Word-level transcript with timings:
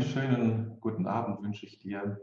Einen 0.00 0.08
schönen 0.08 0.80
guten 0.80 1.06
Abend 1.06 1.42
wünsche 1.42 1.66
ich 1.66 1.78
dir. 1.78 2.18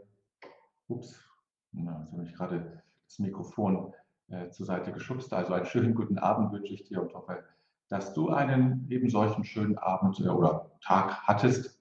Ups, 0.88 1.24
na, 1.70 2.00
jetzt 2.00 2.12
habe 2.12 2.24
ich 2.24 2.34
gerade 2.34 2.82
das 3.06 3.20
Mikrofon 3.20 3.94
äh, 4.30 4.50
zur 4.50 4.66
Seite 4.66 4.90
geschubst. 4.90 5.32
Also 5.32 5.52
einen 5.52 5.64
schönen 5.64 5.94
guten 5.94 6.18
Abend 6.18 6.50
wünsche 6.50 6.74
ich 6.74 6.82
dir 6.82 7.00
und 7.00 7.14
hoffe, 7.14 7.44
dass 7.86 8.14
du 8.14 8.30
einen 8.30 8.84
eben 8.90 9.08
solchen 9.08 9.44
schönen 9.44 9.78
Abend 9.78 10.18
äh, 10.18 10.26
oder 10.26 10.72
Tag 10.82 11.22
hattest. 11.22 11.78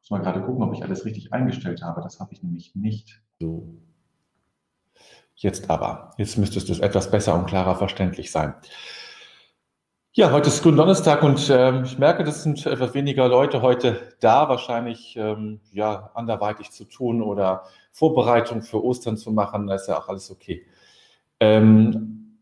Muss 0.00 0.10
mal 0.10 0.18
gerade 0.18 0.42
gucken, 0.42 0.64
ob 0.64 0.74
ich 0.74 0.82
alles 0.82 1.04
richtig 1.04 1.32
eingestellt 1.32 1.80
habe. 1.80 2.00
Das 2.00 2.18
habe 2.18 2.32
ich 2.32 2.42
nämlich 2.42 2.74
nicht. 2.74 3.22
So. 3.38 3.72
Jetzt 5.36 5.70
aber. 5.70 6.12
Jetzt 6.18 6.38
müsste 6.38 6.58
es 6.58 6.80
etwas 6.80 7.08
besser 7.08 7.36
und 7.38 7.46
klarer 7.46 7.76
verständlich 7.76 8.32
sein. 8.32 8.52
Ja, 10.18 10.32
heute 10.32 10.48
ist 10.48 10.62
Gründonnerstag 10.62 11.22
und 11.22 11.50
ähm, 11.50 11.82
ich 11.84 11.98
merke, 11.98 12.24
das 12.24 12.42
sind 12.42 12.64
etwas 12.64 12.94
weniger 12.94 13.28
Leute 13.28 13.60
heute 13.60 14.00
da, 14.20 14.48
wahrscheinlich 14.48 15.14
ähm, 15.18 15.60
ja 15.72 16.10
anderweitig 16.14 16.70
zu 16.70 16.84
tun 16.86 17.20
oder 17.20 17.64
Vorbereitung 17.92 18.62
für 18.62 18.82
Ostern 18.82 19.18
zu 19.18 19.30
machen. 19.30 19.66
Da 19.66 19.74
ist 19.74 19.88
ja 19.88 19.98
auch 19.98 20.08
alles 20.08 20.30
okay. 20.30 20.64
Ähm, 21.38 22.38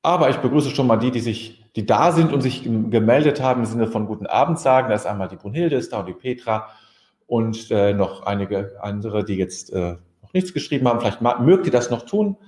aber 0.00 0.30
ich 0.30 0.38
begrüße 0.38 0.70
schon 0.70 0.86
mal 0.86 0.96
die, 0.96 1.10
die 1.10 1.20
sich, 1.20 1.62
die 1.76 1.84
da 1.84 2.12
sind 2.12 2.32
und 2.32 2.40
sich 2.40 2.62
gemeldet 2.62 3.42
haben 3.42 3.60
im 3.60 3.66
Sinne 3.66 3.88
von 3.88 4.06
guten 4.06 4.24
Abend 4.24 4.58
sagen. 4.58 4.88
Da 4.88 4.94
ist 4.94 5.04
einmal 5.04 5.28
die 5.28 5.36
Brunhilde 5.36 5.76
ist 5.76 5.92
da 5.92 6.00
und 6.00 6.06
die 6.06 6.14
Petra 6.14 6.70
und 7.26 7.70
äh, 7.70 7.92
noch 7.92 8.22
einige 8.22 8.78
andere, 8.80 9.22
die 9.22 9.36
jetzt 9.36 9.70
äh, 9.70 9.96
noch 10.22 10.32
nichts 10.32 10.54
geschrieben 10.54 10.88
haben. 10.88 11.00
Vielleicht 11.00 11.20
mögt 11.20 11.66
ihr 11.66 11.72
das 11.72 11.90
noch 11.90 12.06
tun, 12.06 12.38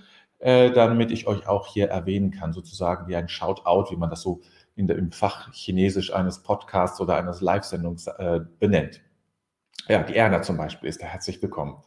äh, 0.45 0.73
damit 0.73 1.11
ich 1.11 1.27
euch 1.27 1.47
auch 1.49 1.67
hier 1.67 1.89
erwähnen 1.89 2.31
kann, 2.31 2.53
sozusagen 2.53 3.09
wie 3.09 3.17
ein 3.17 3.31
Shoutout, 3.31 3.91
wie 3.91 3.97
man 3.97 4.11
das 4.11 4.21
so 4.21 4.43
in 4.77 4.87
der, 4.87 4.99
im 4.99 5.11
Fach 5.11 5.51
Chinesisch 5.55 6.13
eines 6.13 6.43
Podcasts 6.43 7.01
oder 7.01 7.17
eines 7.17 7.41
Live-Sendungs 7.41 8.09
äh, 8.09 8.41
benennt. 8.59 9.01
Ja, 9.89 10.03
die 10.03 10.15
Erna 10.15 10.43
zum 10.43 10.59
Beispiel 10.59 10.91
ist 10.91 11.01
da 11.01 11.07
herzlich 11.07 11.41
willkommen. 11.41 11.83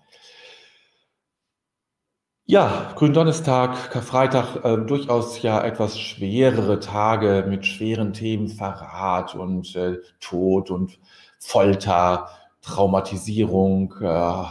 Ja, 2.47 2.93
Gründonnerstag, 2.95 3.91
Karfreitag, 3.91 4.65
äh, 4.65 4.77
durchaus 4.77 5.39
ja 5.43 5.63
etwas 5.63 5.99
schwerere 5.99 6.79
Tage 6.79 7.45
mit 7.47 7.63
schweren 7.63 8.13
Themen, 8.13 8.47
Verrat 8.47 9.35
und 9.35 9.75
äh, 9.75 9.97
Tod 10.19 10.71
und 10.71 10.97
Folter, 11.37 12.29
Traumatisierung, 12.63 13.93
äh, 14.01 14.43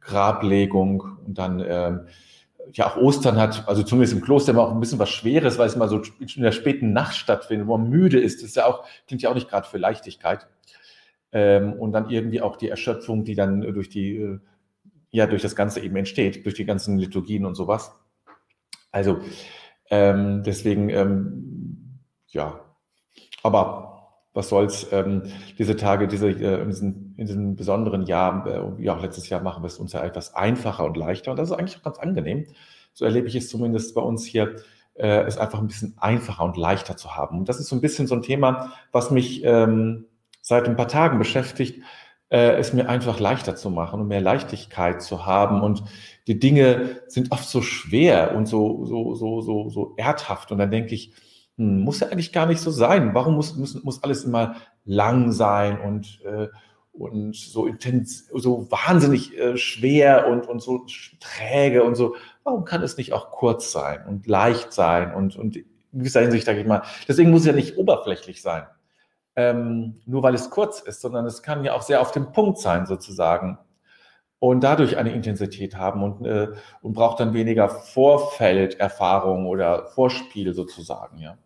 Grablegung 0.00 1.18
und 1.24 1.38
dann 1.38 1.64
ähm, 1.64 2.08
ja 2.72 2.86
auch 2.86 2.96
Ostern 2.96 3.36
hat, 3.36 3.68
also 3.68 3.82
zumindest 3.82 4.14
im 4.14 4.22
Kloster 4.22 4.52
immer 4.52 4.62
auch 4.62 4.72
ein 4.72 4.80
bisschen 4.80 4.98
was 4.98 5.10
Schweres, 5.10 5.58
weil 5.58 5.66
es 5.66 5.76
mal 5.76 5.88
so 5.88 6.00
in 6.18 6.42
der 6.42 6.52
späten 6.52 6.92
Nacht 6.92 7.14
stattfindet, 7.14 7.66
wo 7.66 7.76
man 7.76 7.88
müde 7.88 8.18
ist. 8.18 8.42
Das 8.42 8.50
ist 8.50 8.56
ja 8.56 8.66
auch, 8.66 8.84
klingt 9.06 9.22
ja 9.22 9.30
auch 9.30 9.34
nicht 9.34 9.48
gerade 9.48 9.68
für 9.68 9.78
Leichtigkeit. 9.78 10.46
Ähm, 11.32 11.74
und 11.74 11.92
dann 11.92 12.10
irgendwie 12.10 12.40
auch 12.40 12.56
die 12.56 12.68
Erschöpfung, 12.68 13.24
die 13.24 13.34
dann 13.34 13.60
durch 13.60 13.88
die, 13.88 14.16
äh, 14.16 14.38
ja, 15.10 15.26
durch 15.26 15.42
das 15.42 15.56
Ganze 15.56 15.80
eben 15.80 15.96
entsteht, 15.96 16.44
durch 16.44 16.54
die 16.54 16.64
ganzen 16.64 16.98
Liturgien 16.98 17.44
und 17.44 17.54
sowas. 17.54 17.92
Also 18.90 19.18
ähm, 19.90 20.42
deswegen, 20.44 20.88
ähm, 20.88 22.00
ja, 22.28 22.60
aber 23.42 23.93
was 24.34 24.48
soll's, 24.48 24.88
ähm, 24.92 25.22
diese 25.58 25.76
Tage, 25.76 26.08
diese, 26.08 26.28
äh, 26.28 26.60
in, 26.60 26.68
diesen, 26.68 27.14
in 27.16 27.26
diesem 27.26 27.56
besonderen 27.56 28.02
Jahr, 28.02 28.46
äh, 28.46 28.82
ja, 28.82 28.94
auch 28.96 29.02
letztes 29.02 29.28
Jahr 29.28 29.40
machen 29.40 29.62
wir 29.62 29.68
es 29.68 29.78
uns 29.78 29.92
ja 29.92 30.04
etwas 30.04 30.34
einfacher 30.34 30.84
und 30.84 30.96
leichter 30.96 31.30
und 31.30 31.38
das 31.38 31.50
ist 31.50 31.56
eigentlich 31.56 31.78
auch 31.78 31.84
ganz 31.84 31.98
angenehm. 31.98 32.46
So 32.92 33.04
erlebe 33.04 33.28
ich 33.28 33.36
es 33.36 33.48
zumindest 33.48 33.94
bei 33.94 34.02
uns 34.02 34.24
hier, 34.24 34.56
äh, 34.94 35.22
es 35.22 35.38
einfach 35.38 35.60
ein 35.60 35.68
bisschen 35.68 35.94
einfacher 35.98 36.44
und 36.44 36.56
leichter 36.56 36.96
zu 36.96 37.16
haben. 37.16 37.38
Und 37.38 37.48
das 37.48 37.60
ist 37.60 37.68
so 37.68 37.76
ein 37.76 37.80
bisschen 37.80 38.06
so 38.06 38.14
ein 38.14 38.22
Thema, 38.22 38.72
was 38.92 39.10
mich 39.10 39.42
ähm, 39.44 40.06
seit 40.40 40.68
ein 40.68 40.76
paar 40.76 40.88
Tagen 40.88 41.18
beschäftigt, 41.18 41.82
äh, 42.28 42.56
es 42.56 42.72
mir 42.72 42.88
einfach 42.88 43.20
leichter 43.20 43.56
zu 43.56 43.70
machen 43.70 44.00
und 44.00 44.08
mehr 44.08 44.20
Leichtigkeit 44.20 45.02
zu 45.02 45.26
haben. 45.26 45.62
Und 45.62 45.84
die 46.26 46.38
Dinge 46.38 47.00
sind 47.08 47.32
oft 47.32 47.48
so 47.48 47.62
schwer 47.62 48.34
und 48.36 48.46
so, 48.46 48.84
so, 48.84 49.14
so, 49.14 49.40
so, 49.40 49.68
so 49.68 49.94
erdhaft. 49.96 50.52
Und 50.52 50.58
dann 50.58 50.70
denke 50.70 50.94
ich, 50.94 51.12
hm, 51.56 51.80
muss 51.80 52.00
ja 52.00 52.08
eigentlich 52.08 52.32
gar 52.32 52.46
nicht 52.46 52.60
so 52.60 52.70
sein. 52.70 53.14
Warum 53.14 53.34
muss, 53.34 53.56
muss, 53.56 53.82
muss 53.84 54.02
alles 54.02 54.24
immer 54.24 54.56
lang 54.84 55.32
sein 55.32 55.80
und, 55.80 56.20
äh, 56.24 56.48
und 56.92 57.34
so 57.34 57.66
intens, 57.66 58.28
so 58.32 58.70
wahnsinnig 58.70 59.36
äh, 59.38 59.56
schwer 59.56 60.28
und, 60.28 60.48
und 60.48 60.60
so 60.60 60.86
träge 61.20 61.84
und 61.84 61.94
so? 61.94 62.16
Warum 62.44 62.64
kann 62.64 62.82
es 62.82 62.96
nicht 62.96 63.12
auch 63.12 63.30
kurz 63.30 63.72
sein 63.72 64.06
und 64.06 64.26
leicht 64.26 64.72
sein 64.72 65.14
und, 65.14 65.36
und 65.36 65.56
in 65.56 66.00
gewisser 66.00 66.20
Hinsicht, 66.20 66.46
sage 66.46 66.60
ich 66.60 66.66
mal, 66.66 66.82
deswegen 67.08 67.30
muss 67.30 67.40
es 67.40 67.46
ja 67.46 67.52
nicht 67.52 67.78
oberflächlich 67.78 68.42
sein. 68.42 68.66
Ähm, 69.36 70.00
nur 70.06 70.22
weil 70.22 70.34
es 70.34 70.50
kurz 70.50 70.80
ist, 70.80 71.00
sondern 71.00 71.24
es 71.26 71.42
kann 71.42 71.64
ja 71.64 71.74
auch 71.74 71.82
sehr 71.82 72.00
auf 72.00 72.12
dem 72.12 72.32
Punkt 72.32 72.58
sein, 72.58 72.86
sozusagen. 72.86 73.58
Und 74.38 74.62
dadurch 74.62 74.96
eine 74.96 75.12
Intensität 75.12 75.76
haben 75.76 76.02
und, 76.02 76.26
äh, 76.26 76.48
und 76.82 76.92
braucht 76.92 77.20
dann 77.20 77.32
weniger 77.32 77.68
Vorfelderfahrung 77.68 79.46
oder 79.46 79.86
Vorspiel 79.86 80.52
sozusagen, 80.52 81.18
ja. 81.18 81.38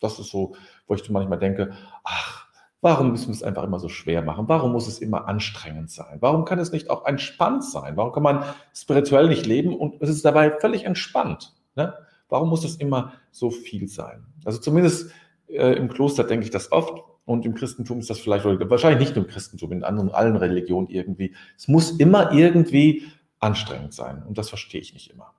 Das 0.00 0.18
ist 0.18 0.30
so, 0.30 0.54
wo 0.86 0.94
ich 0.94 1.08
manchmal 1.10 1.38
denke, 1.38 1.72
ach, 2.04 2.46
warum 2.80 3.10
müssen 3.10 3.28
wir 3.28 3.34
es 3.34 3.42
einfach 3.42 3.64
immer 3.64 3.78
so 3.78 3.88
schwer 3.88 4.22
machen? 4.22 4.48
Warum 4.48 4.72
muss 4.72 4.86
es 4.86 4.98
immer 4.98 5.26
anstrengend 5.26 5.90
sein? 5.90 6.18
Warum 6.20 6.44
kann 6.44 6.58
es 6.58 6.72
nicht 6.72 6.90
auch 6.90 7.06
entspannt 7.06 7.64
sein? 7.64 7.96
Warum 7.96 8.12
kann 8.12 8.22
man 8.22 8.44
spirituell 8.74 9.28
nicht 9.28 9.46
leben 9.46 9.74
und 9.74 10.00
es 10.00 10.10
ist 10.10 10.24
dabei 10.24 10.50
völlig 10.50 10.84
entspannt? 10.84 11.54
Ne? 11.74 11.94
Warum 12.28 12.48
muss 12.48 12.64
es 12.64 12.76
immer 12.76 13.14
so 13.30 13.50
viel 13.50 13.88
sein? 13.88 14.24
Also 14.44 14.58
zumindest 14.58 15.10
äh, 15.48 15.72
im 15.72 15.88
Kloster 15.88 16.24
denke 16.24 16.44
ich 16.44 16.50
das 16.50 16.72
oft 16.72 17.02
und 17.24 17.44
im 17.44 17.54
Christentum 17.54 17.98
ist 17.98 18.10
das 18.10 18.20
vielleicht, 18.20 18.44
wahrscheinlich 18.44 19.00
nicht 19.00 19.16
nur 19.16 19.24
im 19.24 19.30
Christentum, 19.30 19.72
in 19.72 19.84
anderen, 19.84 20.10
allen 20.10 20.36
Religionen 20.36 20.88
irgendwie. 20.88 21.34
Es 21.56 21.68
muss 21.68 21.90
immer 21.90 22.32
irgendwie 22.32 23.04
anstrengend 23.40 23.94
sein 23.94 24.22
und 24.22 24.38
das 24.38 24.48
verstehe 24.48 24.80
ich 24.80 24.94
nicht 24.94 25.10
immer. 25.10 25.32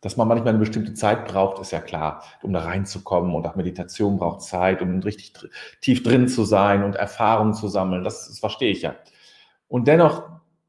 Dass 0.00 0.16
man 0.16 0.28
manchmal 0.28 0.50
eine 0.50 0.58
bestimmte 0.58 0.94
Zeit 0.94 1.26
braucht, 1.26 1.60
ist 1.60 1.72
ja 1.72 1.80
klar, 1.80 2.22
um 2.42 2.52
da 2.52 2.60
reinzukommen. 2.60 3.34
Und 3.34 3.46
auch 3.46 3.56
Meditation 3.56 4.18
braucht 4.18 4.42
Zeit, 4.42 4.80
um 4.80 5.00
richtig 5.00 5.32
tief 5.80 6.02
drin 6.02 6.28
zu 6.28 6.44
sein 6.44 6.84
und 6.84 6.96
Erfahrungen 6.96 7.54
zu 7.54 7.68
sammeln. 7.68 8.04
Das, 8.04 8.28
das 8.28 8.38
verstehe 8.38 8.70
ich 8.70 8.82
ja. 8.82 8.94
Und 9.66 9.88
dennoch, 9.88 10.24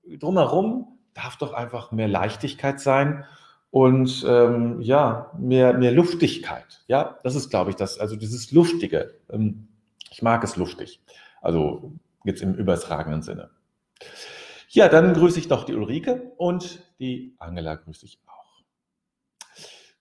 drumherum 0.05 0.99
darf 1.13 1.37
doch 1.37 1.53
einfach 1.53 1.91
mehr 1.91 2.07
Leichtigkeit 2.07 2.79
sein 2.79 3.25
und 3.71 4.25
ähm, 4.27 4.81
ja, 4.81 5.31
mehr, 5.37 5.73
mehr 5.73 5.91
Luftigkeit. 5.91 6.83
Ja, 6.87 7.19
das 7.23 7.35
ist, 7.35 7.49
glaube 7.49 7.69
ich, 7.69 7.75
das, 7.75 7.99
also 7.99 8.15
dieses 8.15 8.51
Luftige. 8.51 9.13
Ähm, 9.29 9.67
ich 10.09 10.21
mag 10.21 10.43
es 10.43 10.55
luftig. 10.55 11.01
Also 11.41 11.93
jetzt 12.23 12.41
im 12.41 12.55
übertragenen 12.55 13.21
Sinne. 13.21 13.49
Ja, 14.69 14.87
dann 14.87 15.13
grüße 15.13 15.39
ich 15.39 15.49
noch 15.49 15.65
die 15.65 15.73
Ulrike 15.73 16.31
und 16.37 16.83
die 16.99 17.35
Angela 17.39 17.75
grüße 17.75 18.05
ich 18.05 18.19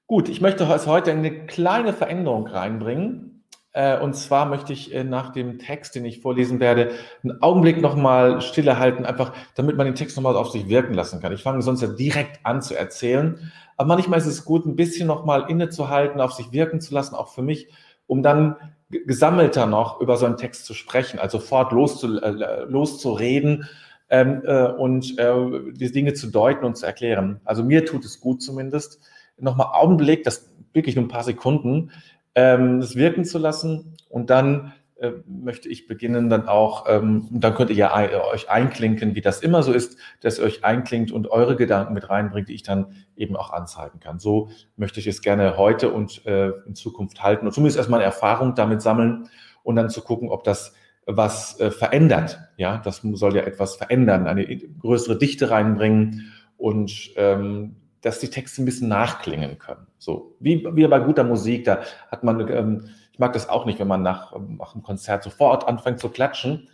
Gut, 0.09 0.31
ich 0.31 0.41
möchte 0.41 0.67
heute 0.67 1.13
eine 1.13 1.45
kleine 1.45 1.93
Veränderung 1.93 2.47
reinbringen. 2.47 3.45
Äh, 3.73 4.01
und 4.01 4.17
zwar 4.17 4.47
möchte 4.47 4.73
ich 4.73 4.95
äh, 4.95 5.05
nach 5.05 5.35
dem 5.35 5.59
Text, 5.59 5.95
den 5.95 6.07
ich 6.07 6.23
vorlesen 6.23 6.61
werde, 6.61 6.93
einen 7.23 7.43
Augenblick 7.43 7.83
nochmal 7.83 8.41
stille 8.41 8.79
halten, 8.79 9.05
einfach 9.05 9.35
damit 9.55 9.77
man 9.77 9.85
den 9.85 9.97
Text 9.97 10.17
nochmal 10.17 10.35
auf 10.35 10.51
sich 10.51 10.67
wirken 10.67 10.95
lassen 10.95 11.21
kann. 11.21 11.35
Ich 11.35 11.43
fange 11.43 11.61
sonst 11.61 11.83
ja 11.83 11.89
direkt 11.89 12.41
an 12.45 12.63
zu 12.63 12.75
erzählen. 12.75 13.53
Aber 13.77 13.87
manchmal 13.89 14.19
ist 14.19 14.25
es 14.25 14.47
gut, 14.47 14.65
ein 14.65 14.77
bisschen 14.77 15.07
nochmal 15.07 15.45
innezuhalten, 15.51 16.23
auf 16.23 16.33
sich 16.33 16.53
wirken 16.53 16.81
zu 16.81 16.95
lassen, 16.95 17.15
auch 17.15 17.29
für 17.29 17.43
mich, 17.43 17.69
um 18.07 18.23
dann 18.23 18.57
gesammelter 18.89 19.67
noch 19.67 20.01
über 20.01 20.17
so 20.17 20.25
einen 20.25 20.39
Text 20.39 20.65
zu 20.65 20.73
sprechen, 20.73 21.19
also 21.19 21.39
sofort 21.39 21.71
loszu, 21.73 22.19
äh, 22.19 22.65
loszureden 22.65 23.69
ähm, 24.09 24.41
äh, 24.47 24.69
und 24.69 25.19
äh, 25.19 25.35
die 25.73 25.93
Dinge 25.93 26.15
zu 26.15 26.29
deuten 26.29 26.65
und 26.65 26.79
zu 26.79 26.87
erklären. 26.87 27.43
Also 27.45 27.63
mir 27.63 27.85
tut 27.85 28.07
es 28.07 28.21
gut 28.21 28.41
zumindest 28.41 29.01
nochmal 29.41 29.69
Augenblick, 29.73 30.25
das 30.25 30.53
wirklich 30.73 30.97
nur 30.97 31.05
ein 31.05 31.09
paar 31.09 31.25
Sekunden, 31.25 31.91
ähm, 32.35 32.81
das 32.81 32.97
wirken 32.97 33.25
zu 33.25 33.39
lassen 33.39 33.97
und 34.09 34.31
dann 34.31 34.73
äh, 35.01 35.13
möchte 35.27 35.69
ich 35.69 35.87
beginnen 35.87 36.29
dann 36.29 36.49
auch, 36.49 36.87
ähm, 36.89 37.29
dann 37.31 37.55
könnt 37.55 37.71
ihr 37.71 37.77
ja 37.77 37.95
ein, 37.95 38.11
euch 38.33 38.51
einklinken, 38.51 39.15
wie 39.15 39.21
das 39.21 39.41
immer 39.41 39.63
so 39.63 39.73
ist, 39.73 39.97
dass 40.23 40.39
ihr 40.39 40.45
euch 40.45 40.65
einklingt 40.65 41.13
und 41.13 41.31
eure 41.31 41.55
Gedanken 41.55 41.95
mit 41.95 42.11
reinbringt, 42.11 42.49
die 42.49 42.55
ich 42.55 42.65
dann 42.65 42.95
eben 43.17 43.37
auch 43.37 43.53
anzeigen 43.53 44.01
kann. 44.01 44.19
So 44.19 44.51
möchte 44.77 44.99
ich 44.99 45.07
es 45.07 45.23
gerne 45.23 45.57
heute 45.57 45.93
und 45.93 46.27
äh, 46.27 46.51
in 46.67 46.75
Zukunft 46.75 47.23
halten 47.23 47.47
und 47.47 47.53
zumindest 47.53 47.77
erstmal 47.77 48.01
eine 48.01 48.07
Erfahrung 48.07 48.57
damit 48.57 48.83
sammeln 48.83 49.29
und 49.63 49.77
dann 49.77 49.89
zu 49.89 50.01
gucken, 50.01 50.31
ob 50.31 50.43
das 50.43 50.75
was 51.07 51.59
äh, 51.61 51.71
verändert. 51.71 52.41
Ja, 52.57 52.79
das 52.79 53.01
soll 53.03 53.37
ja 53.37 53.43
etwas 53.43 53.77
verändern, 53.77 54.27
eine 54.27 54.45
größere 54.47 55.17
Dichte 55.17 55.51
reinbringen 55.51 56.33
und 56.57 57.13
ähm, 57.17 57.77
dass 58.09 58.21
die 58.21 58.31
Texte 58.31 58.63
ein 58.63 58.65
bisschen 58.65 58.89
nachklingen 58.89 59.59
können. 59.59 59.87
So 59.99 60.35
wie, 60.41 60.67
wie 60.73 60.87
bei 60.87 60.99
guter 60.99 61.25
Musik, 61.25 61.65
da 61.65 61.81
hat 62.11 62.25
man, 62.25 62.49
ähm, 62.49 62.89
ich 63.13 63.19
mag 63.19 63.35
das 63.35 63.51
auch 63.51 63.67
nicht, 63.67 63.79
wenn 63.81 63.87
man 63.87 64.03
nach, 64.03 64.33
nach 64.33 64.73
einem 64.73 64.83
Konzert 64.83 65.23
sofort 65.23 65.69
anfängt 65.69 66.01
zu 66.01 66.09
klatschen 66.09 66.71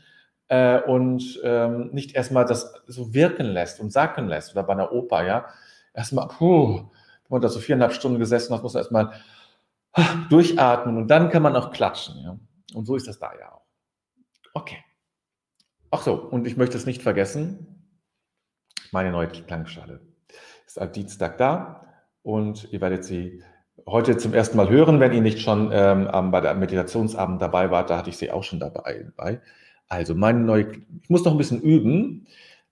äh, 0.46 0.80
und 0.80 1.40
ähm, 1.42 1.90
nicht 1.90 2.14
erstmal 2.14 2.44
das 2.44 2.72
so 2.86 3.14
wirken 3.14 3.46
lässt 3.46 3.80
und 3.80 3.92
sacken 3.92 4.28
lässt 4.28 4.52
oder 4.52 4.62
bei 4.62 4.74
einer 4.74 4.92
Oper, 4.92 5.26
ja. 5.26 5.46
Erstmal, 5.92 6.28
puh, 6.28 6.76
wenn 6.76 6.86
man 7.30 7.40
da 7.42 7.48
so 7.48 7.58
viereinhalb 7.58 7.94
Stunden 7.94 8.20
gesessen 8.20 8.54
hat, 8.54 8.62
muss 8.62 8.74
man 8.74 8.82
erstmal 8.82 9.12
durchatmen 10.30 10.96
und 10.96 11.08
dann 11.08 11.30
kann 11.30 11.42
man 11.42 11.56
auch 11.56 11.72
klatschen, 11.72 12.14
ja. 12.22 12.38
Und 12.74 12.86
so 12.86 12.94
ist 12.94 13.08
das 13.08 13.18
da 13.18 13.32
ja 13.36 13.50
auch. 13.50 13.66
Okay. 14.54 14.78
ach 15.90 16.02
so, 16.02 16.14
und 16.14 16.46
ich 16.46 16.56
möchte 16.56 16.76
es 16.76 16.86
nicht 16.86 17.02
vergessen, 17.02 17.90
meine 18.92 19.10
neue 19.10 19.26
Klangschale 19.26 20.13
ist 20.66 20.80
am 20.80 20.92
Dienstag 20.92 21.38
da 21.38 21.86
und 22.22 22.72
ihr 22.72 22.80
werdet 22.80 23.04
sie 23.04 23.42
heute 23.86 24.16
zum 24.16 24.34
ersten 24.34 24.56
Mal 24.56 24.68
hören, 24.68 25.00
wenn 25.00 25.12
ihr 25.12 25.20
nicht 25.20 25.40
schon 25.40 25.70
ähm, 25.72 26.08
bei 26.30 26.40
der 26.40 26.54
Meditationsabend 26.54 27.40
dabei 27.42 27.70
wart, 27.70 27.90
da 27.90 27.98
hatte 27.98 28.10
ich 28.10 28.16
sie 28.16 28.30
auch 28.30 28.44
schon 28.44 28.60
dabei. 28.60 29.06
Also 29.88 30.14
meine 30.14 30.40
neue, 30.40 30.72
ich 31.02 31.10
muss 31.10 31.24
noch 31.24 31.32
ein 31.32 31.38
bisschen 31.38 31.60
üben, 31.60 32.26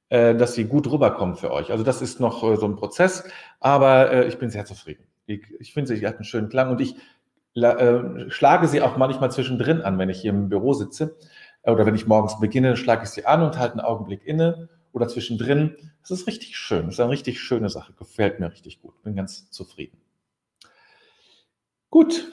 äh, 0.09 0.35
dass 0.35 0.55
sie 0.55 0.65
gut 0.65 0.91
rüberkommt 0.91 1.39
für 1.39 1.51
euch. 1.51 1.71
Also 1.71 1.85
das 1.85 2.03
ist 2.03 2.21
noch 2.21 2.43
äh, 2.43 2.57
so 2.57 2.67
ein 2.67 2.77
Prozess, 2.77 3.25
aber 3.61 4.11
äh, 4.11 4.29
ich 4.29 4.39
bin 4.39 4.51
sehr 4.51 4.65
zufrieden. 4.65 5.05
Ich, 5.27 5.43
ich 5.61 5.73
finde, 5.73 5.95
sie 5.95 6.07
hat 6.07 6.17
einen 6.17 6.25
schönen 6.25 6.49
Klang 6.49 6.71
und 6.71 6.81
ich 6.81 6.97
äh, 7.55 8.31
schlage 8.31 8.67
sie 8.69 8.81
auch 8.81 8.97
manchmal 8.97 9.31
zwischendrin 9.31 9.83
an, 9.83 9.99
wenn 9.99 10.09
ich 10.09 10.21
hier 10.21 10.31
im 10.31 10.49
Büro 10.49 10.73
sitze 10.73 11.17
oder 11.65 11.87
wenn 11.87 11.95
ich 11.95 12.07
morgens 12.07 12.41
beginne, 12.41 12.77
schlage 12.77 13.05
ich 13.05 13.11
sie 13.11 13.27
an 13.27 13.43
und 13.43 13.59
halte 13.59 13.75
einen 13.75 13.87
Augenblick 13.87 14.25
inne 14.27 14.69
oder 14.93 15.09
zwischendrin. 15.09 15.77
Das 16.03 16.11
ist 16.11 16.27
richtig 16.27 16.57
schön. 16.57 16.87
Das 16.87 16.95
ist 16.95 17.01
eine 17.01 17.11
richtig 17.11 17.41
schöne 17.41 17.69
Sache. 17.69 17.93
Gefällt 17.95 18.41
mir 18.41 18.51
richtig 18.51 18.81
gut. 18.81 19.03
Bin 19.03 19.17
ganz 19.17 19.51
zufrieden. 19.51 19.99
Gut, 21.91 22.33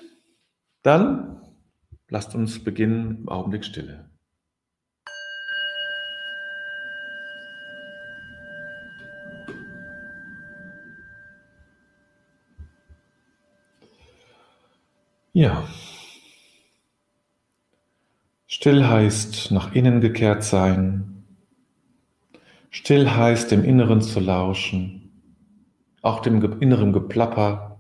dann 0.84 1.42
lasst 2.10 2.36
uns 2.36 2.64
beginnen. 2.64 3.28
Augenblick 3.28 3.66
Stille. 3.66 4.10
Ja. 15.34 15.68
Still 18.48 18.86
heißt 18.88 19.52
nach 19.52 19.74
innen 19.74 20.02
gekehrt 20.02 20.44
sein. 20.44 21.19
Still 22.70 23.10
heißt 23.10 23.52
dem 23.52 23.64
Inneren 23.64 24.02
zu 24.02 24.20
lauschen, 24.20 25.12
auch 26.02 26.22
dem 26.22 26.62
inneren 26.62 26.94
Geplapper. 26.94 27.80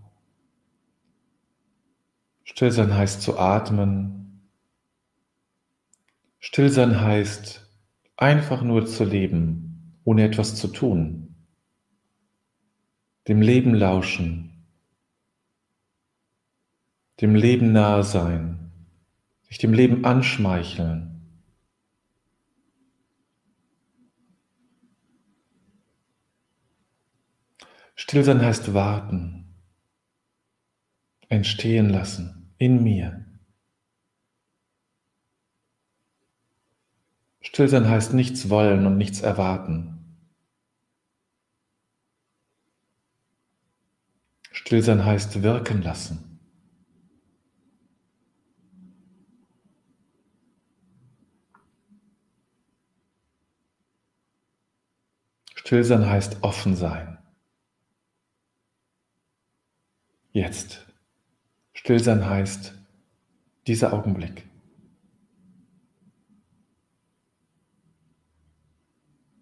Stillsein 2.43 2.93
heißt 2.93 3.21
zu 3.21 3.37
atmen. 3.37 4.49
Stillsein 6.39 6.99
heißt 6.99 7.69
einfach 8.17 8.63
nur 8.63 8.87
zu 8.87 9.03
leben, 9.03 9.99
ohne 10.03 10.23
etwas 10.23 10.55
zu 10.55 10.67
tun. 10.67 11.35
Dem 13.27 13.41
Leben 13.41 13.75
lauschen, 13.75 14.65
dem 17.21 17.35
Leben 17.35 17.71
nahe 17.71 18.03
sein, 18.03 18.71
sich 19.43 19.59
dem 19.59 19.73
Leben 19.73 20.03
anschmeicheln. 20.03 21.18
Stillsein 28.01 28.41
heißt 28.41 28.73
warten, 28.73 29.61
entstehen 31.27 31.89
lassen 31.89 32.53
in 32.57 32.81
mir. 32.81 33.25
Stillsein 37.41 37.89
heißt 37.89 38.13
nichts 38.13 38.49
wollen 38.49 38.85
und 38.85 38.97
nichts 38.97 39.19
erwarten. 39.19 40.17
Stillsein 44.53 45.03
heißt 45.03 45.43
wirken 45.43 45.81
lassen. 45.81 46.39
Stillsein 55.53 56.09
heißt 56.09 56.41
offen 56.43 56.77
sein. 56.77 57.18
Jetzt. 60.39 60.87
Stillsein 61.73 62.25
heißt 62.25 62.73
dieser 63.67 63.91
Augenblick. 63.91 64.47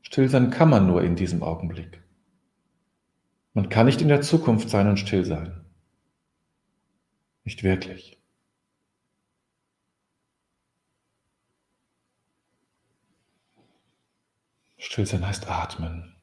Stillsein 0.02 0.50
kann 0.50 0.72
man 0.72 0.88
nur 0.88 1.04
in 1.04 1.16
diesem 1.16 1.44
Augenblick. 1.44 2.02
Man 3.54 3.70
kann 3.70 3.86
nicht 3.86 4.02
in 4.02 4.08
der 4.08 4.24
Zukunft 4.24 4.72
sein 4.72 4.88
und 4.88 4.98
still 4.98 5.24
sein. 5.24 5.64
Nicht 7.44 7.62
wirklich. 7.62 8.20
Stillsein 14.80 15.28
heißt 15.28 15.48
atmen. 15.48 16.17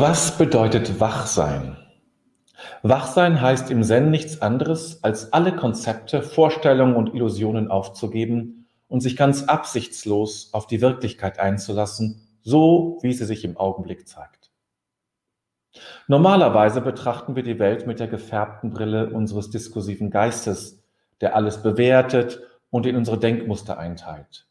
Was 0.00 0.38
bedeutet 0.38 1.00
Wachsein? 1.00 1.76
Wachsein 2.84 3.40
heißt 3.40 3.68
im 3.72 3.82
Zen 3.82 4.12
nichts 4.12 4.40
anderes, 4.40 5.02
als 5.02 5.32
alle 5.32 5.56
Konzepte, 5.56 6.22
Vorstellungen 6.22 6.94
und 6.94 7.16
Illusionen 7.16 7.68
aufzugeben 7.68 8.68
und 8.86 9.00
sich 9.00 9.16
ganz 9.16 9.48
absichtslos 9.48 10.50
auf 10.52 10.68
die 10.68 10.80
Wirklichkeit 10.80 11.40
einzulassen, 11.40 12.28
so 12.42 13.00
wie 13.02 13.12
sie 13.12 13.24
sich 13.24 13.44
im 13.44 13.56
Augenblick 13.56 14.06
zeigt. 14.06 14.52
Normalerweise 16.06 16.80
betrachten 16.80 17.34
wir 17.34 17.42
die 17.42 17.58
Welt 17.58 17.88
mit 17.88 17.98
der 17.98 18.06
gefärbten 18.06 18.70
Brille 18.70 19.10
unseres 19.10 19.50
diskursiven 19.50 20.10
Geistes, 20.10 20.80
der 21.20 21.34
alles 21.34 21.60
bewertet 21.60 22.40
und 22.70 22.86
in 22.86 22.94
unsere 22.94 23.18
Denkmuster 23.18 23.78
einteilt. 23.78 24.46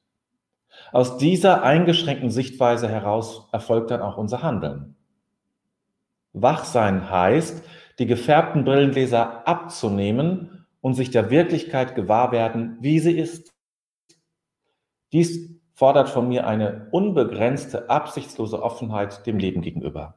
Aus 0.91 1.17
dieser 1.17 1.63
eingeschränkten 1.63 2.31
Sichtweise 2.31 2.89
heraus 2.89 3.47
erfolgt 3.53 3.91
dann 3.91 4.01
auch 4.01 4.17
unser 4.17 4.43
Handeln. 4.43 4.96
Wachsein 6.41 7.09
heißt, 7.09 7.63
die 7.99 8.05
gefärbten 8.05 8.63
Brillengläser 8.63 9.47
abzunehmen 9.47 10.65
und 10.81 10.93
sich 10.93 11.09
der 11.09 11.29
Wirklichkeit 11.29 11.95
gewahr 11.95 12.31
werden, 12.31 12.77
wie 12.81 12.99
sie 12.99 13.17
ist. 13.17 13.53
Dies 15.11 15.59
fordert 15.73 16.09
von 16.09 16.27
mir 16.27 16.47
eine 16.47 16.87
unbegrenzte, 16.91 17.89
absichtslose 17.89 18.61
Offenheit 18.61 19.25
dem 19.25 19.37
Leben 19.37 19.61
gegenüber. 19.61 20.15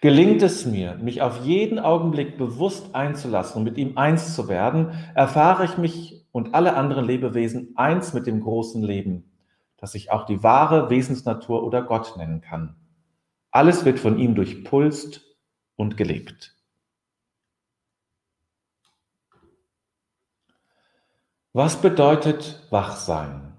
Gelingt 0.00 0.42
es 0.42 0.66
mir, 0.66 0.94
mich 0.96 1.22
auf 1.22 1.44
jeden 1.44 1.78
Augenblick 1.78 2.36
bewusst 2.36 2.94
einzulassen 2.94 3.58
und 3.58 3.64
mit 3.64 3.78
ihm 3.78 3.96
eins 3.96 4.34
zu 4.34 4.48
werden, 4.48 4.92
erfahre 5.14 5.64
ich 5.64 5.78
mich 5.78 6.26
und 6.32 6.54
alle 6.54 6.76
anderen 6.76 7.06
Lebewesen 7.06 7.72
eins 7.76 8.12
mit 8.12 8.26
dem 8.26 8.42
großen 8.42 8.82
Leben, 8.82 9.32
das 9.78 9.94
ich 9.94 10.12
auch 10.12 10.26
die 10.26 10.42
wahre 10.42 10.90
Wesensnatur 10.90 11.64
oder 11.64 11.82
Gott 11.82 12.14
nennen 12.18 12.42
kann. 12.42 12.76
Alles 13.56 13.86
wird 13.86 13.98
von 13.98 14.18
ihm 14.18 14.34
durchpulst 14.34 15.34
und 15.76 15.96
gelebt. 15.96 16.54
Was 21.54 21.80
bedeutet 21.80 22.66
Wachsein? 22.68 23.56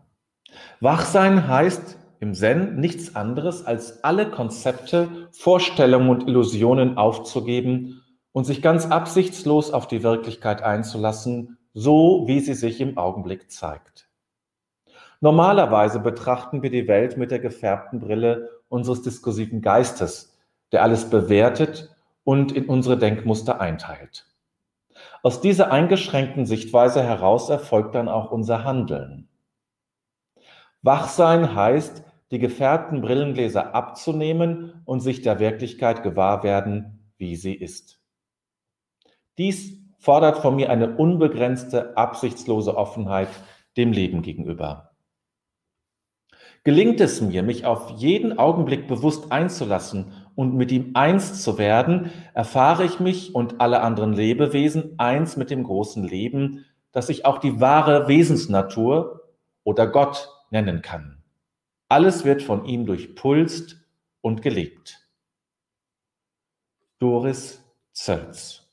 Wachsein 0.81 1.47
heißt 1.47 1.97
im 2.19 2.35
Zen 2.35 2.79
nichts 2.79 3.15
anderes, 3.15 3.65
als 3.65 4.03
alle 4.03 4.29
Konzepte, 4.29 5.29
Vorstellungen 5.31 6.11
und 6.11 6.27
Illusionen 6.27 6.95
aufzugeben 6.95 8.03
und 8.33 8.43
sich 8.43 8.61
ganz 8.61 8.85
absichtslos 8.85 9.71
auf 9.71 9.87
die 9.87 10.03
Wirklichkeit 10.03 10.61
einzulassen, 10.61 11.57
so 11.73 12.25
wie 12.27 12.39
sie 12.39 12.53
sich 12.53 12.81
im 12.81 12.99
Augenblick 12.99 13.49
zeigt. 13.49 14.07
Normalerweise 15.21 15.99
betrachten 15.99 16.61
wir 16.61 16.69
die 16.69 16.87
Welt 16.87 17.17
mit 17.17 17.31
der 17.31 17.39
gefärbten 17.39 17.99
Brille 17.99 18.56
unseres 18.69 19.01
diskursiven 19.01 19.62
Geistes, 19.62 20.38
der 20.71 20.83
alles 20.83 21.09
bewertet 21.09 21.95
und 22.24 22.51
in 22.51 22.65
unsere 22.65 22.97
Denkmuster 22.97 23.62
einteilt. 23.62 24.25
Aus 25.24 25.41
dieser 25.41 25.71
eingeschränkten 25.71 26.45
Sichtweise 26.45 27.03
heraus 27.03 27.50
erfolgt 27.50 27.95
dann 27.95 28.09
auch 28.09 28.31
unser 28.31 28.63
Handeln. 28.63 29.29
Wachsein 30.81 31.55
heißt, 31.55 32.03
die 32.31 32.39
gefärbten 32.39 33.01
Brillengläser 33.01 33.74
abzunehmen 33.74 34.81
und 34.86 35.00
sich 35.00 35.21
der 35.21 35.39
Wirklichkeit 35.39 36.03
gewahr 36.03 36.43
werden, 36.43 37.12
wie 37.17 37.36
sie 37.36 37.53
ist. 37.53 38.00
Dies 39.38 39.79
fordert 40.00 40.39
von 40.39 40.55
mir 40.55 40.69
eine 40.69 40.97
unbegrenzte, 40.97 41.95
absichtslose 41.97 42.75
Offenheit 42.75 43.29
dem 43.77 43.91
Leben 43.91 44.21
gegenüber. 44.21 44.87
Gelingt 46.67 47.00
es 47.00 47.21
mir, 47.21 47.43
mich 47.43 47.65
auf 47.65 47.91
jeden 47.91 48.38
Augenblick 48.38 48.89
bewusst 48.89 49.31
einzulassen 49.31 50.12
und 50.36 50.53
mit 50.53 50.69
ihm 50.69 50.91
eins 50.95 51.41
zu 51.41 51.57
werden, 51.57 52.12
erfahre 52.33 52.83
ich 52.83 53.00
mich 53.00 53.33
und 53.33 53.62
alle 53.62 53.79
anderen 53.79 54.12
Lebewesen 54.12 55.00
eins 55.00 55.38
mit 55.38 55.50
dem 55.50 55.63
großen 55.63 56.03
Leben, 56.03 56.65
das 56.91 57.07
ich 57.07 57.25
auch 57.25 57.38
die 57.38 57.62
wahre 57.62 58.09
Wesensnatur 58.09 59.29
oder 59.63 59.88
Gott 59.88 60.27
nennen 60.50 60.81
kann. 60.81 61.24
Alles 61.88 62.25
wird 62.25 62.41
von 62.41 62.65
ihm 62.65 62.86
durchpulst 62.86 63.77
und 64.19 64.41
gelebt. 64.41 65.07
Doris 67.00 67.63
Zölz 67.93 68.66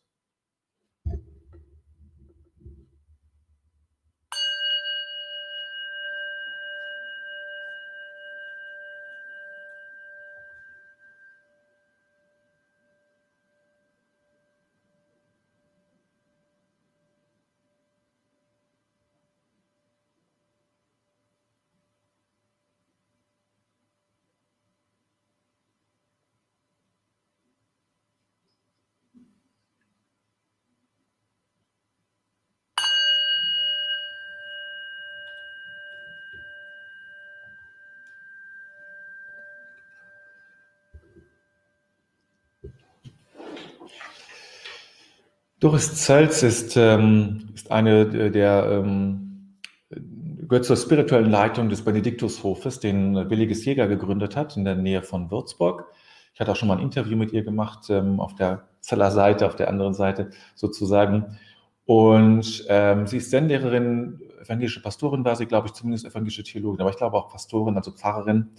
Doris 45.60 45.94
Zölz 45.94 46.42
ist, 46.42 46.76
ähm, 46.76 47.48
ist 47.54 47.70
eine 47.70 48.30
der, 48.30 48.66
ähm, 48.70 49.54
gehört 49.88 50.64
zur 50.64 50.76
spirituellen 50.76 51.30
Leitung 51.30 51.68
des 51.68 51.82
Benediktushofes, 51.82 52.80
den 52.80 53.30
Williges 53.30 53.64
Jäger 53.64 53.88
gegründet 53.88 54.36
hat, 54.36 54.56
in 54.56 54.64
der 54.64 54.74
Nähe 54.74 55.02
von 55.02 55.30
Würzburg. 55.30 55.86
Ich 56.34 56.40
hatte 56.40 56.52
auch 56.52 56.56
schon 56.56 56.68
mal 56.68 56.76
ein 56.76 56.82
Interview 56.82 57.16
mit 57.16 57.32
ihr 57.32 57.44
gemacht, 57.44 57.88
ähm, 57.90 58.20
auf 58.20 58.34
der 58.34 58.68
Zeller 58.80 59.10
Seite, 59.10 59.46
auf 59.46 59.56
der 59.56 59.68
anderen 59.68 59.94
Seite 59.94 60.30
sozusagen. 60.54 61.38
Und 61.86 62.64
ähm, 62.68 63.06
sie 63.06 63.18
ist 63.18 63.30
Zen-Lehrerin, 63.30 64.20
evangelische 64.40 64.82
Pastorin 64.82 65.24
war 65.24 65.36
sie, 65.36 65.46
glaube 65.46 65.68
ich, 65.68 65.74
zumindest 65.74 66.04
evangelische 66.04 66.42
Theologin, 66.42 66.80
aber 66.80 66.90
ich 66.90 66.96
glaube 66.96 67.16
auch 67.16 67.28
Pastorin, 67.28 67.76
also 67.76 67.92
Pfarrerin. 67.92 68.50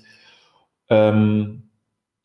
Ähm, 0.90 1.70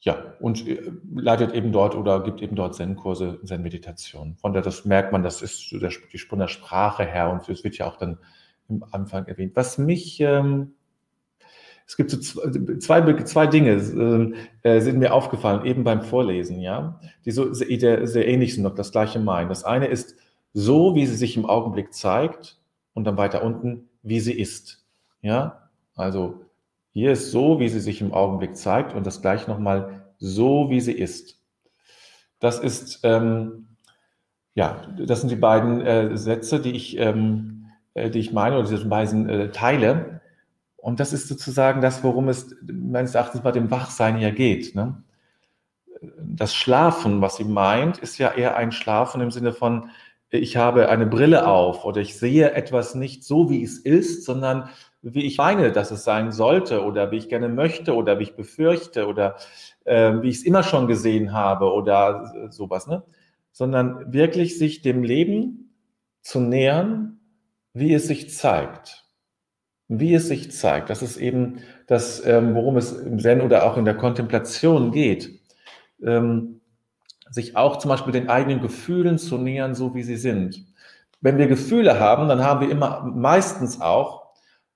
ja, 0.00 0.34
und 0.40 0.66
äh, 0.66 0.90
leitet 1.14 1.52
eben 1.52 1.72
dort 1.72 1.94
oder 1.94 2.22
gibt 2.22 2.40
eben 2.40 2.56
dort 2.56 2.74
Zen-Kurse, 2.74 3.38
Zen-Meditation. 3.44 4.36
Von 4.36 4.52
der, 4.52 4.62
das 4.62 4.84
merkt 4.84 5.12
man, 5.12 5.22
das 5.22 5.42
ist 5.42 5.72
der, 5.72 5.90
die 6.12 6.18
von 6.18 6.38
der 6.38 6.48
Sprache 6.48 7.04
her 7.04 7.30
und 7.30 7.48
es 7.48 7.64
wird 7.64 7.76
ja 7.76 7.86
auch 7.86 7.96
dann 7.96 8.18
im 8.68 8.84
Anfang 8.90 9.26
erwähnt. 9.26 9.52
Was 9.56 9.76
mich, 9.76 10.20
ähm, 10.20 10.72
es 11.86 11.96
gibt 11.96 12.10
so 12.10 12.18
zwei, 12.18 13.22
zwei 13.24 13.46
Dinge, 13.46 14.34
äh, 14.62 14.80
sind 14.80 14.98
mir 14.98 15.12
aufgefallen, 15.12 15.66
eben 15.66 15.84
beim 15.84 16.02
Vorlesen, 16.02 16.60
ja, 16.60 17.00
die 17.24 17.32
so 17.32 17.52
sehr, 17.52 18.06
sehr 18.06 18.28
ähnlich 18.28 18.54
sind, 18.54 18.62
noch 18.62 18.74
das 18.74 18.92
gleiche 18.92 19.18
meinen. 19.18 19.48
Das 19.48 19.64
eine 19.64 19.86
ist 19.86 20.16
so, 20.54 20.94
wie 20.94 21.06
sie 21.06 21.16
sich 21.16 21.36
im 21.36 21.46
Augenblick 21.46 21.92
zeigt 21.92 22.58
und 22.94 23.04
dann 23.04 23.18
weiter 23.18 23.42
unten, 23.42 23.88
wie 24.02 24.20
sie 24.20 24.38
ist. 24.38 24.86
Ja, 25.20 25.68
also 25.94 26.40
hier 26.92 27.12
ist 27.12 27.30
so, 27.30 27.60
wie 27.60 27.68
sie 27.68 27.80
sich 27.80 28.00
im 28.00 28.12
Augenblick 28.12 28.56
zeigt 28.56 28.94
und 28.94 29.06
das 29.06 29.22
gleich 29.22 29.46
nochmal 29.46 30.12
so, 30.18 30.70
wie 30.70 30.80
sie 30.80 30.92
ist. 30.92 31.40
Das 32.40 32.58
ist, 32.58 33.00
ähm, 33.04 33.76
ja, 34.54 34.86
das 34.98 35.20
sind 35.20 35.30
die 35.30 35.36
beiden 35.36 35.80
äh, 35.80 36.16
Sätze, 36.16 36.60
die 36.60 36.72
ich, 36.72 36.98
ähm, 36.98 37.70
äh, 37.94 38.10
die 38.10 38.18
ich 38.18 38.32
meine, 38.32 38.58
oder 38.58 38.68
diese 38.68 38.86
beiden 38.86 39.28
äh, 39.28 39.50
Teile. 39.50 40.20
Und 40.76 40.98
das 40.98 41.12
ist 41.12 41.28
sozusagen 41.28 41.80
das, 41.80 42.02
worum 42.02 42.28
es 42.28 42.56
meines 42.62 43.14
Erachtens 43.14 43.42
bei 43.42 43.52
dem 43.52 43.70
Wachsein 43.70 44.18
ja 44.18 44.30
geht. 44.30 44.74
Ne? 44.74 45.02
Das 46.18 46.54
Schlafen, 46.54 47.20
was 47.20 47.36
sie 47.36 47.44
meint, 47.44 47.98
ist 47.98 48.18
ja 48.18 48.32
eher 48.32 48.56
ein 48.56 48.72
Schlafen 48.72 49.20
im 49.20 49.30
Sinne 49.30 49.52
von, 49.52 49.90
ich 50.30 50.56
habe 50.56 50.88
eine 50.88 51.06
Brille 51.06 51.46
auf 51.46 51.84
oder 51.84 52.00
ich 52.00 52.16
sehe 52.18 52.52
etwas 52.52 52.94
nicht 52.94 53.24
so, 53.24 53.50
wie 53.50 53.62
es 53.62 53.78
ist, 53.78 54.24
sondern 54.24 54.70
wie 55.02 55.24
ich 55.24 55.38
meine, 55.38 55.72
dass 55.72 55.90
es 55.90 56.04
sein 56.04 56.30
sollte 56.30 56.84
oder 56.84 57.10
wie 57.10 57.16
ich 57.16 57.28
gerne 57.28 57.48
möchte 57.48 57.94
oder 57.94 58.18
wie 58.18 58.24
ich 58.24 58.36
befürchte 58.36 59.06
oder 59.06 59.36
äh, 59.84 60.12
wie 60.22 60.28
ich 60.28 60.36
es 60.36 60.42
immer 60.44 60.62
schon 60.62 60.86
gesehen 60.86 61.32
habe 61.32 61.72
oder 61.72 62.50
sowas, 62.50 62.86
ne? 62.86 63.02
sondern 63.50 64.12
wirklich 64.12 64.58
sich 64.58 64.82
dem 64.82 65.02
Leben 65.02 65.74
zu 66.22 66.40
nähern, 66.40 67.20
wie 67.72 67.94
es 67.94 68.06
sich 68.06 68.30
zeigt. 68.30 69.06
Wie 69.88 70.14
es 70.14 70.28
sich 70.28 70.52
zeigt. 70.52 70.90
Das 70.90 71.02
ist 71.02 71.16
eben 71.16 71.58
das, 71.86 72.24
ähm, 72.24 72.54
worum 72.54 72.76
es 72.76 72.92
im 72.92 73.18
Zen 73.18 73.40
oder 73.40 73.64
auch 73.64 73.76
in 73.76 73.84
der 73.84 73.96
Kontemplation 73.96 74.92
geht. 74.92 75.40
Ähm, 76.02 76.59
sich 77.30 77.56
auch 77.56 77.78
zum 77.78 77.88
Beispiel 77.88 78.12
den 78.12 78.28
eigenen 78.28 78.60
Gefühlen 78.60 79.18
zu 79.18 79.38
nähern, 79.38 79.74
so 79.74 79.94
wie 79.94 80.02
sie 80.02 80.16
sind. 80.16 80.66
Wenn 81.20 81.38
wir 81.38 81.46
Gefühle 81.46 81.98
haben, 81.98 82.28
dann 82.28 82.44
haben 82.44 82.60
wir 82.60 82.70
immer 82.70 83.02
meistens 83.02 83.80
auch 83.80 84.20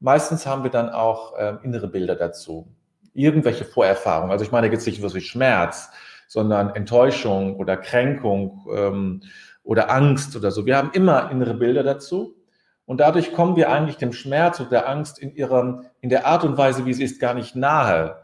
Meistens 0.05 0.45
haben 0.45 0.65
wir 0.65 0.71
dann 0.71 0.91
auch 0.91 1.35
äh, 1.39 1.55
innere 1.63 1.89
Bilder 1.89 2.15
dazu. 2.15 2.69
Irgendwelche 3.15 3.65
Vorerfahrungen. 3.65 4.33
Also 4.33 4.45
ich 4.45 4.53
meine 4.53 4.67
jetzt 4.67 4.87
nicht 4.87 5.03
wie 5.03 5.21
Schmerz, 5.23 5.89
sondern 6.29 6.75
Enttäuschung 6.75 7.57
oder 7.57 7.79
Kränkung 7.79 8.67
ähm, 8.71 9.23
oder 9.63 9.91
Angst 9.91 10.37
oder 10.37 10.51
so. 10.51 10.67
Wir 10.67 10.77
haben 10.77 10.91
immer 10.93 11.31
innere 11.31 11.55
Bilder 11.55 11.83
dazu. 11.83 12.37
Und 12.85 13.01
dadurch 13.01 13.33
kommen 13.33 13.57
wir 13.57 13.71
eigentlich 13.71 13.97
dem 13.97 14.13
Schmerz 14.13 14.61
und 14.61 14.71
der 14.71 14.91
Angst 14.91 15.19
in 15.19 15.35
ihrem, 15.35 15.87
in 16.03 16.11
der 16.11 16.27
Art 16.27 16.45
und 16.45 16.59
Weise, 16.59 16.85
wie 16.85 16.93
sie 16.93 17.05
ist, 17.05 17.19
gar 17.19 17.33
nicht 17.33 17.57
nahe, 17.57 18.24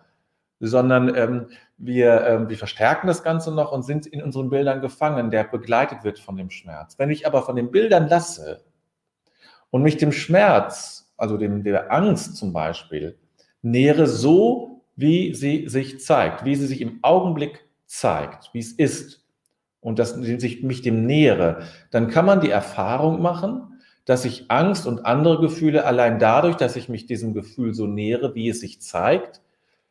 sondern 0.60 1.14
ähm, 1.16 1.46
wir, 1.78 2.26
ähm, 2.26 2.48
wir 2.48 2.58
verstärken 2.58 3.06
das 3.06 3.22
Ganze 3.22 3.52
noch 3.52 3.72
und 3.72 3.82
sind 3.82 4.06
in 4.06 4.22
unseren 4.22 4.50
Bildern 4.50 4.80
gefangen, 4.80 5.30
der 5.30 5.44
begleitet 5.44 6.04
wird 6.04 6.18
von 6.18 6.36
dem 6.36 6.50
Schmerz. 6.50 6.98
Wenn 6.98 7.10
ich 7.10 7.26
aber 7.26 7.42
von 7.42 7.56
den 7.56 7.70
Bildern 7.70 8.08
lasse 8.08 8.62
und 9.70 9.82
mich 9.82 9.96
dem 9.96 10.12
Schmerz 10.12 11.00
also 11.20 11.36
dem, 11.36 11.62
der 11.62 11.92
Angst 11.92 12.36
zum 12.36 12.52
Beispiel, 12.52 13.18
nähere 13.60 14.06
so, 14.06 14.82
wie 14.96 15.34
sie 15.34 15.68
sich 15.68 16.00
zeigt, 16.00 16.44
wie 16.46 16.56
sie 16.56 16.66
sich 16.66 16.80
im 16.80 16.98
Augenblick 17.02 17.66
zeigt, 17.84 18.52
wie 18.54 18.58
es 18.58 18.72
ist 18.72 19.22
und 19.80 19.98
dass 19.98 20.16
ich 20.16 20.62
mich 20.62 20.80
dem 20.80 21.04
nähere, 21.04 21.62
dann 21.90 22.08
kann 22.08 22.24
man 22.24 22.40
die 22.40 22.50
Erfahrung 22.50 23.20
machen, 23.20 23.80
dass 24.06 24.24
ich 24.24 24.50
Angst 24.50 24.86
und 24.86 25.04
andere 25.04 25.40
Gefühle 25.40 25.84
allein 25.84 26.18
dadurch, 26.18 26.56
dass 26.56 26.74
ich 26.74 26.88
mich 26.88 27.04
diesem 27.04 27.34
Gefühl 27.34 27.74
so 27.74 27.86
nähere, 27.86 28.34
wie 28.34 28.48
es 28.48 28.60
sich 28.60 28.80
zeigt, 28.80 29.42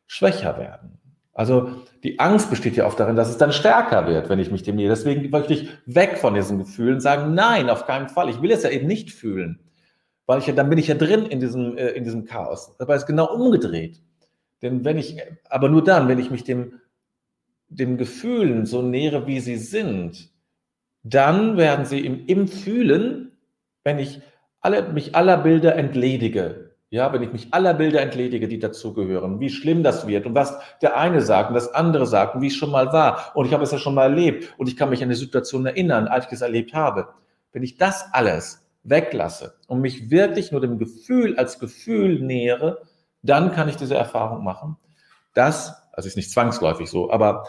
schwächer 0.10 0.58
werden. 0.58 1.00
Also 1.34 1.70
die 2.04 2.20
Angst 2.20 2.50
besteht 2.50 2.76
ja 2.76 2.86
oft 2.86 3.00
darin, 3.00 3.16
dass 3.16 3.30
es 3.30 3.38
dann 3.38 3.54
stärker 3.54 4.08
wird, 4.08 4.28
wenn 4.28 4.40
ich 4.40 4.52
mich 4.52 4.64
dem 4.64 4.76
nähere. 4.76 4.90
Deswegen 4.90 5.30
möchte 5.30 5.54
ich 5.54 5.70
weg 5.86 6.18
von 6.18 6.34
diesen 6.34 6.58
Gefühlen 6.58 7.00
sagen, 7.00 7.34
nein, 7.34 7.70
auf 7.70 7.86
keinen 7.86 8.10
Fall. 8.10 8.30
Ich 8.30 8.42
will 8.42 8.52
es 8.52 8.64
ja 8.64 8.70
eben 8.70 8.88
nicht 8.88 9.12
fühlen 9.12 9.60
weil 10.30 10.38
ich 10.38 10.46
ja, 10.46 10.54
dann 10.54 10.70
bin 10.70 10.78
ich 10.78 10.88
ja 10.88 10.94
drin 10.94 11.26
in 11.26 11.40
diesem, 11.40 11.76
äh, 11.76 11.88
in 11.88 12.04
diesem 12.04 12.24
Chaos. 12.26 12.76
Dabei 12.78 12.98
ist 12.98 13.08
genau 13.08 13.34
umgedreht. 13.34 14.00
Denn 14.62 14.86
wenn 14.86 15.00
ich, 15.00 15.18
aber 15.50 15.70
nur 15.70 15.84
dann, 15.84 16.08
wenn 16.08 16.20
ich 16.20 16.30
mich 16.30 16.44
dem, 16.44 16.74
dem 17.68 17.98
Gefühlen 17.98 18.68
so 18.68 18.84
nähere, 18.84 19.26
wie 19.26 19.40
sie 19.40 19.56
sind, 19.56 20.30
dann 21.02 21.58
werden 21.58 21.86
sie 21.86 22.06
im, 22.06 22.28
im 22.28 22.48
Fühlen, 22.48 23.32
wenn 23.84 23.98
ich 23.98 24.22
alle, 24.62 24.94
mich 24.94 25.16
aller 25.16 25.36
Bilder 25.36 25.76
entledige, 25.76 26.69
ja, 26.92 27.14
wenn 27.14 27.22
ich 27.22 27.32
mich 27.32 27.54
aller 27.54 27.76
Bilder 27.76 28.02
entledige, 28.02 28.48
die 28.48 28.58
dazugehören, 28.58 29.40
wie 29.40 29.50
schlimm 29.50 29.84
das 29.84 30.08
wird 30.08 30.26
und 30.26 30.34
was 30.34 30.58
der 30.82 30.98
eine 30.98 31.22
sagt 31.22 31.50
und 31.50 31.56
das 31.56 31.74
andere 31.74 32.08
sagt 32.08 32.36
und 32.36 32.42
wie 32.42 32.48
es 32.48 32.56
schon 32.56 32.72
mal 32.72 32.92
war 32.92 33.32
und 33.36 33.46
ich 33.46 33.54
habe 33.54 33.64
es 33.64 33.72
ja 33.72 33.78
schon 33.78 33.94
mal 33.94 34.04
erlebt 34.04 34.54
und 34.58 34.68
ich 34.68 34.76
kann 34.76 34.90
mich 34.90 35.02
an 35.02 35.10
eine 35.10 35.16
Situation 35.16 35.66
erinnern, 35.68 36.08
als 36.08 36.26
ich 36.26 36.32
es 36.32 36.42
erlebt 36.42 36.74
habe. 36.74 37.10
Wenn 37.52 37.64
ich 37.64 37.78
das 37.78 38.06
alles 38.12 38.66
weglasse 38.84 39.56
und 39.68 39.82
mich 39.82 40.10
wirklich 40.10 40.52
nur 40.52 40.62
dem 40.62 40.80
Gefühl 40.80 41.38
als 41.38 41.60
Gefühl 41.60 42.22
nähere, 42.22 42.82
dann 43.22 43.52
kann 43.52 43.70
ich 43.70 43.76
diese 43.76 43.96
Erfahrung 43.96 44.44
machen. 44.44 44.78
Das, 45.36 45.84
also 45.92 46.08
ist 46.08 46.16
nicht 46.16 46.32
zwangsläufig 46.32 46.90
so, 46.90 47.12
aber 47.12 47.48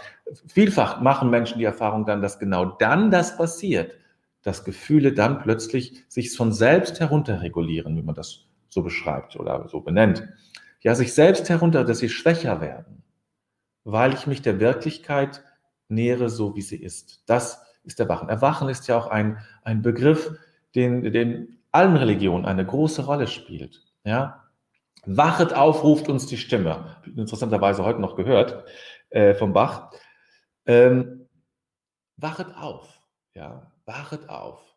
vielfach 0.48 1.00
machen 1.00 1.30
Menschen 1.30 1.58
die 1.58 1.64
Erfahrung 1.64 2.04
dann, 2.04 2.20
dass 2.20 2.38
genau 2.38 2.66
dann 2.66 3.10
das 3.10 3.38
passiert, 3.38 3.92
dass 4.42 4.64
Gefühle 4.64 5.14
dann 5.14 5.38
plötzlich 5.38 6.04
sich 6.08 6.36
von 6.36 6.52
selbst 6.52 7.00
herunterregulieren, 7.00 7.96
wie 7.96 8.02
man 8.02 8.14
das 8.14 8.49
so 8.70 8.82
beschreibt 8.82 9.36
oder 9.36 9.68
so 9.68 9.80
benennt. 9.80 10.26
Ja, 10.80 10.94
sich 10.94 11.12
selbst 11.12 11.48
herunter, 11.50 11.84
dass 11.84 11.98
sie 11.98 12.08
schwächer 12.08 12.60
werden, 12.60 13.02
weil 13.84 14.14
ich 14.14 14.26
mich 14.26 14.40
der 14.40 14.60
Wirklichkeit 14.60 15.42
nähere, 15.88 16.30
so 16.30 16.54
wie 16.56 16.62
sie 16.62 16.76
ist. 16.82 17.22
Das 17.26 17.62
ist 17.84 18.00
Erwachen. 18.00 18.28
Erwachen 18.28 18.68
ist 18.68 18.88
ja 18.88 18.96
auch 18.96 19.08
ein, 19.08 19.38
ein 19.62 19.82
Begriff, 19.82 20.32
den, 20.74 21.12
den 21.12 21.58
allen 21.72 21.96
Religionen 21.96 22.46
eine 22.46 22.64
große 22.64 23.04
Rolle 23.04 23.26
spielt. 23.26 23.84
Ja? 24.04 24.44
Wachet 25.04 25.52
auf, 25.52 25.82
ruft 25.82 26.08
uns 26.08 26.26
die 26.26 26.36
Stimme. 26.36 26.96
Interessanterweise 27.04 27.84
heute 27.84 28.00
noch 28.00 28.16
gehört 28.16 28.64
äh, 29.10 29.34
vom 29.34 29.52
Bach. 29.52 29.90
Ähm, 30.66 31.28
wachet 32.16 32.54
auf, 32.56 33.02
ja, 33.34 33.72
wachet 33.86 34.28
auf. 34.28 34.69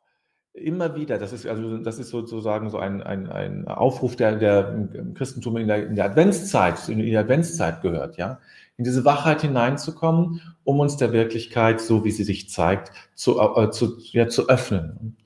Immer 0.53 0.95
wieder, 0.95 1.17
das 1.17 1.33
ist 1.33 1.47
also 1.47 1.77
das 1.79 1.97
ist 1.97 2.09
sozusagen 2.09 2.69
so 2.69 2.77
ein, 2.77 3.01
ein, 3.01 3.27
ein 3.27 3.67
Aufruf, 3.67 4.15
der, 4.15 4.35
der 4.35 4.71
im 4.93 5.15
Christentum 5.15 5.57
in 5.57 5.67
der, 5.67 5.87
in 5.87 5.95
der 5.95 6.05
Adventszeit, 6.05 6.87
in 6.89 6.99
die 6.99 7.17
Adventszeit 7.17 7.81
gehört, 7.81 8.17
ja, 8.17 8.39
in 8.77 8.83
diese 8.83 9.03
Wachheit 9.03 9.41
hineinzukommen, 9.41 10.41
um 10.63 10.79
uns 10.79 10.97
der 10.97 11.11
Wirklichkeit, 11.11 11.81
so 11.81 12.05
wie 12.05 12.11
sie 12.11 12.23
sich 12.23 12.49
zeigt, 12.49 12.91
zu, 13.15 13.39
äh, 13.39 13.71
zu, 13.71 13.97
ja, 14.11 14.27
zu 14.27 14.47
öffnen. 14.47 15.17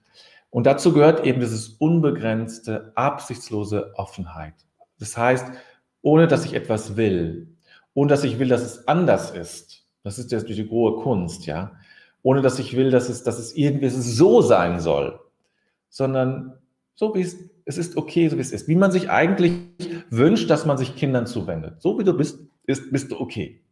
Und 0.49 0.65
dazu 0.65 0.93
gehört 0.93 1.25
eben 1.25 1.41
dieses 1.41 1.67
unbegrenzte, 1.67 2.93
absichtslose 2.95 3.93
Offenheit. 3.95 4.53
Das 4.97 5.17
heißt, 5.17 5.45
ohne 6.01 6.27
dass 6.27 6.45
ich 6.45 6.53
etwas 6.53 6.95
will, 6.95 7.55
ohne 7.93 8.09
dass 8.09 8.23
ich 8.23 8.39
will, 8.39 8.47
dass 8.47 8.61
es 8.61 8.87
anders 8.87 9.31
ist. 9.31 9.85
Das 10.03 10.19
ist 10.19 10.31
jetzt 10.31 10.47
die 10.47 10.69
hohe 10.69 11.01
Kunst, 11.01 11.45
ja. 11.45 11.73
Ohne 12.27 12.41
dass 12.41 12.59
ich 12.59 12.75
will, 12.75 12.91
dass 12.91 13.07
es, 13.07 13.23
dass 13.23 13.39
es 13.39 13.55
irgendwie 13.55 13.87
so 13.87 14.41
sein 14.41 14.81
soll, 14.81 15.17
sondern 15.87 16.59
so 16.93 17.15
wie 17.15 17.21
es, 17.21 17.37
es 17.63 17.77
ist 17.77 17.95
okay, 17.95 18.27
so 18.27 18.35
wie 18.35 18.41
es 18.41 18.51
ist. 18.51 18.67
Wie 18.67 18.75
man 18.75 18.91
sich 18.91 19.09
eigentlich 19.09 19.53
wünscht, 20.09 20.49
dass 20.49 20.65
man 20.65 20.77
sich 20.77 20.97
Kindern 20.97 21.25
zuwendet. 21.25 21.81
So 21.81 21.97
wie 21.97 22.03
du 22.03 22.11
bist, 22.11 22.41
ist, 22.65 22.91
bist 22.91 23.11
du 23.11 23.17
okay. 23.21 23.63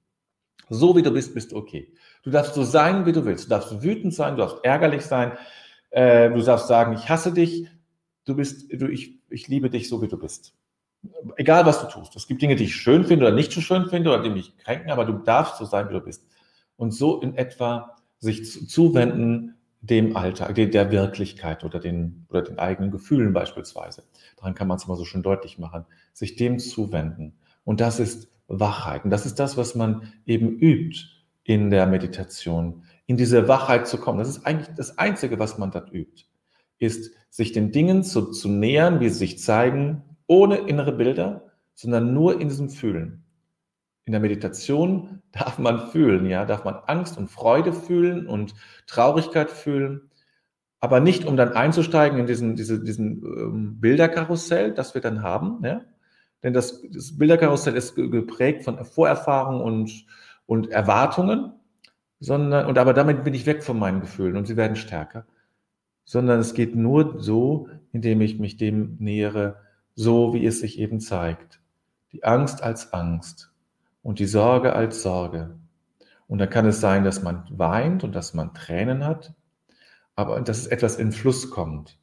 So 0.69 0.95
wie 0.95 1.01
du 1.01 1.11
bist, 1.11 1.33
bist 1.33 1.51
du 1.51 1.57
okay. 1.57 1.91
Du 2.23 2.29
darfst 2.29 2.53
so 2.53 2.63
sein, 2.63 3.05
wie 3.05 3.11
du 3.11 3.25
willst. 3.25 3.43
Du 3.43 3.49
darfst 3.49 3.83
wütend 3.83 4.13
sein, 4.13 4.37
du 4.37 4.43
darfst 4.43 4.63
ärgerlich 4.63 5.01
sein, 5.01 5.33
äh, 5.89 6.29
du 6.29 6.41
darfst 6.41 6.69
sagen, 6.69 6.93
ich 6.93 7.09
hasse 7.09 7.33
dich, 7.33 7.67
du 8.23 8.37
bist, 8.37 8.71
du, 8.71 8.87
ich, 8.87 9.19
ich 9.29 9.49
liebe 9.49 9.69
dich 9.69 9.89
so, 9.89 10.01
wie 10.01 10.07
du 10.07 10.17
bist. 10.17 10.53
Egal, 11.35 11.65
was 11.65 11.81
du 11.81 11.87
tust. 11.87 12.15
Es 12.15 12.25
gibt 12.25 12.41
Dinge, 12.41 12.55
die 12.55 12.63
ich 12.63 12.75
schön 12.77 13.03
finde 13.03 13.25
oder 13.25 13.35
nicht 13.35 13.51
so 13.51 13.59
schön 13.59 13.89
finde 13.89 14.11
oder 14.11 14.23
die 14.23 14.29
mich 14.29 14.55
kränken, 14.59 14.91
aber 14.91 15.03
du 15.03 15.11
darfst 15.11 15.57
so 15.57 15.65
sein, 15.65 15.89
wie 15.89 15.93
du 15.93 15.99
bist. 15.99 16.25
Und 16.77 16.91
so 16.91 17.19
in 17.19 17.35
etwa 17.35 17.97
sich 18.19 18.69
zuwenden 18.69 19.55
dem 19.81 20.17
Alltag, 20.17 20.55
der 20.55 20.91
Wirklichkeit 20.91 21.63
oder 21.63 21.79
den, 21.79 22.25
oder 22.29 22.41
den 22.41 22.57
eigenen 22.57 22.91
Gefühlen 22.91 23.33
beispielsweise. 23.33 24.03
Daran 24.37 24.55
kann 24.55 24.67
man 24.67 24.77
es 24.77 24.87
mal 24.87 24.95
so 24.95 25.05
schön 25.05 25.21
deutlich 25.21 25.59
machen. 25.59 25.85
Sich 26.13 26.35
dem 26.35 26.57
zuwenden. 26.57 27.37
Und 27.63 27.81
das 27.81 27.99
ist 27.99 28.29
Wachheit. 28.47 29.03
Und 29.03 29.11
das 29.11 29.25
ist 29.25 29.39
das, 29.39 29.57
was 29.57 29.75
man 29.75 30.11
eben 30.25 30.57
übt 30.59 30.99
in 31.43 31.69
der 31.69 31.85
Meditation 31.85 32.83
in 33.05 33.17
diese 33.17 33.47
Wachheit 33.47 33.87
zu 33.87 33.97
kommen. 33.99 34.19
Das 34.19 34.29
ist 34.29 34.45
eigentlich 34.45 34.75
das 34.75 34.97
Einzige, 34.97 35.37
was 35.37 35.57
man 35.57 35.71
dort 35.71 35.93
übt, 35.93 36.25
ist, 36.79 37.11
sich 37.29 37.51
den 37.51 37.71
Dingen 37.71 38.03
zu, 38.03 38.31
zu 38.31 38.49
nähern, 38.49 38.99
wie 38.99 39.09
sie 39.09 39.19
sich 39.19 39.39
zeigen, 39.39 40.01
ohne 40.27 40.57
innere 40.57 40.93
Bilder, 40.93 41.51
sondern 41.75 42.13
nur 42.13 42.41
in 42.41 42.49
diesem 42.49 42.69
Fühlen. 42.69 43.24
In 44.05 44.11
der 44.11 44.21
Meditation 44.21 45.21
darf 45.31 45.57
man 45.57 45.87
fühlen, 45.89 46.25
ja, 46.27 46.45
darf 46.45 46.63
man 46.63 46.75
Angst 46.85 47.17
und 47.17 47.29
Freude 47.29 47.73
fühlen 47.73 48.27
und 48.27 48.53
Traurigkeit 48.87 49.49
fühlen, 49.49 50.09
aber 50.79 50.99
nicht, 50.99 51.25
um 51.25 51.37
dann 51.37 51.53
einzusteigen 51.53 52.19
in 52.19 52.27
diesen, 52.27 52.55
diese, 52.55 52.83
diesen 52.83 53.23
ähm, 53.23 53.79
Bilderkarussell, 53.81 54.73
das 54.73 54.93
wir 54.93 55.01
dann 55.01 55.23
haben, 55.23 55.63
ja. 55.63 55.81
Denn 56.43 56.53
das, 56.53 56.83
das 56.91 57.17
Bilderkarussell 57.17 57.75
ist 57.75 57.95
geprägt 57.95 58.63
von 58.63 58.83
Vorerfahrungen 58.85 59.61
und, 59.61 60.05
und 60.45 60.69
Erwartungen 60.69 61.53
sondern, 62.19 62.65
und 62.65 62.77
aber 62.77 62.93
damit 62.93 63.23
bin 63.23 63.33
ich 63.33 63.45
weg 63.45 63.63
von 63.63 63.77
meinen 63.77 64.01
Gefühlen 64.01 64.37
und 64.37 64.45
sie 64.45 64.57
werden 64.57 64.75
stärker, 64.75 65.25
sondern 66.03 66.39
es 66.39 66.53
geht 66.53 66.75
nur 66.75 67.21
so, 67.21 67.69
indem 67.91 68.21
ich 68.21 68.39
mich 68.39 68.57
dem 68.57 68.97
nähere, 68.99 69.57
so 69.95 70.33
wie 70.33 70.45
es 70.45 70.59
sich 70.59 70.79
eben 70.79 70.99
zeigt. 70.99 71.61
Die 72.11 72.23
Angst 72.23 72.63
als 72.63 72.93
Angst 72.93 73.51
und 74.05 74.19
die 74.19 74.27
Sorge 74.27 74.73
als 74.73 75.01
Sorge. 75.01 75.57
Und 76.27 76.37
dann 76.37 76.51
kann 76.51 76.67
es 76.67 76.79
sein, 76.79 77.03
dass 77.03 77.23
man 77.23 77.43
weint 77.49 78.03
und 78.03 78.13
dass 78.13 78.35
man 78.35 78.53
Tränen 78.53 79.03
hat, 79.03 79.33
aber 80.15 80.39
dass 80.41 80.59
es 80.59 80.67
etwas 80.67 80.97
in 80.97 81.11
Fluss 81.11 81.49
kommt. 81.49 81.97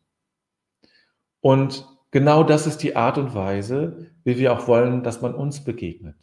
Und 1.40 1.86
genau 2.10 2.42
das 2.42 2.66
ist 2.66 2.78
die 2.78 2.96
Art 2.96 3.18
und 3.18 3.36
Weise, 3.36 4.10
wie 4.24 4.36
wir 4.36 4.52
auch 4.52 4.66
wollen, 4.66 5.04
dass 5.04 5.22
man 5.22 5.32
uns 5.32 5.62
begegnet. 5.62 6.16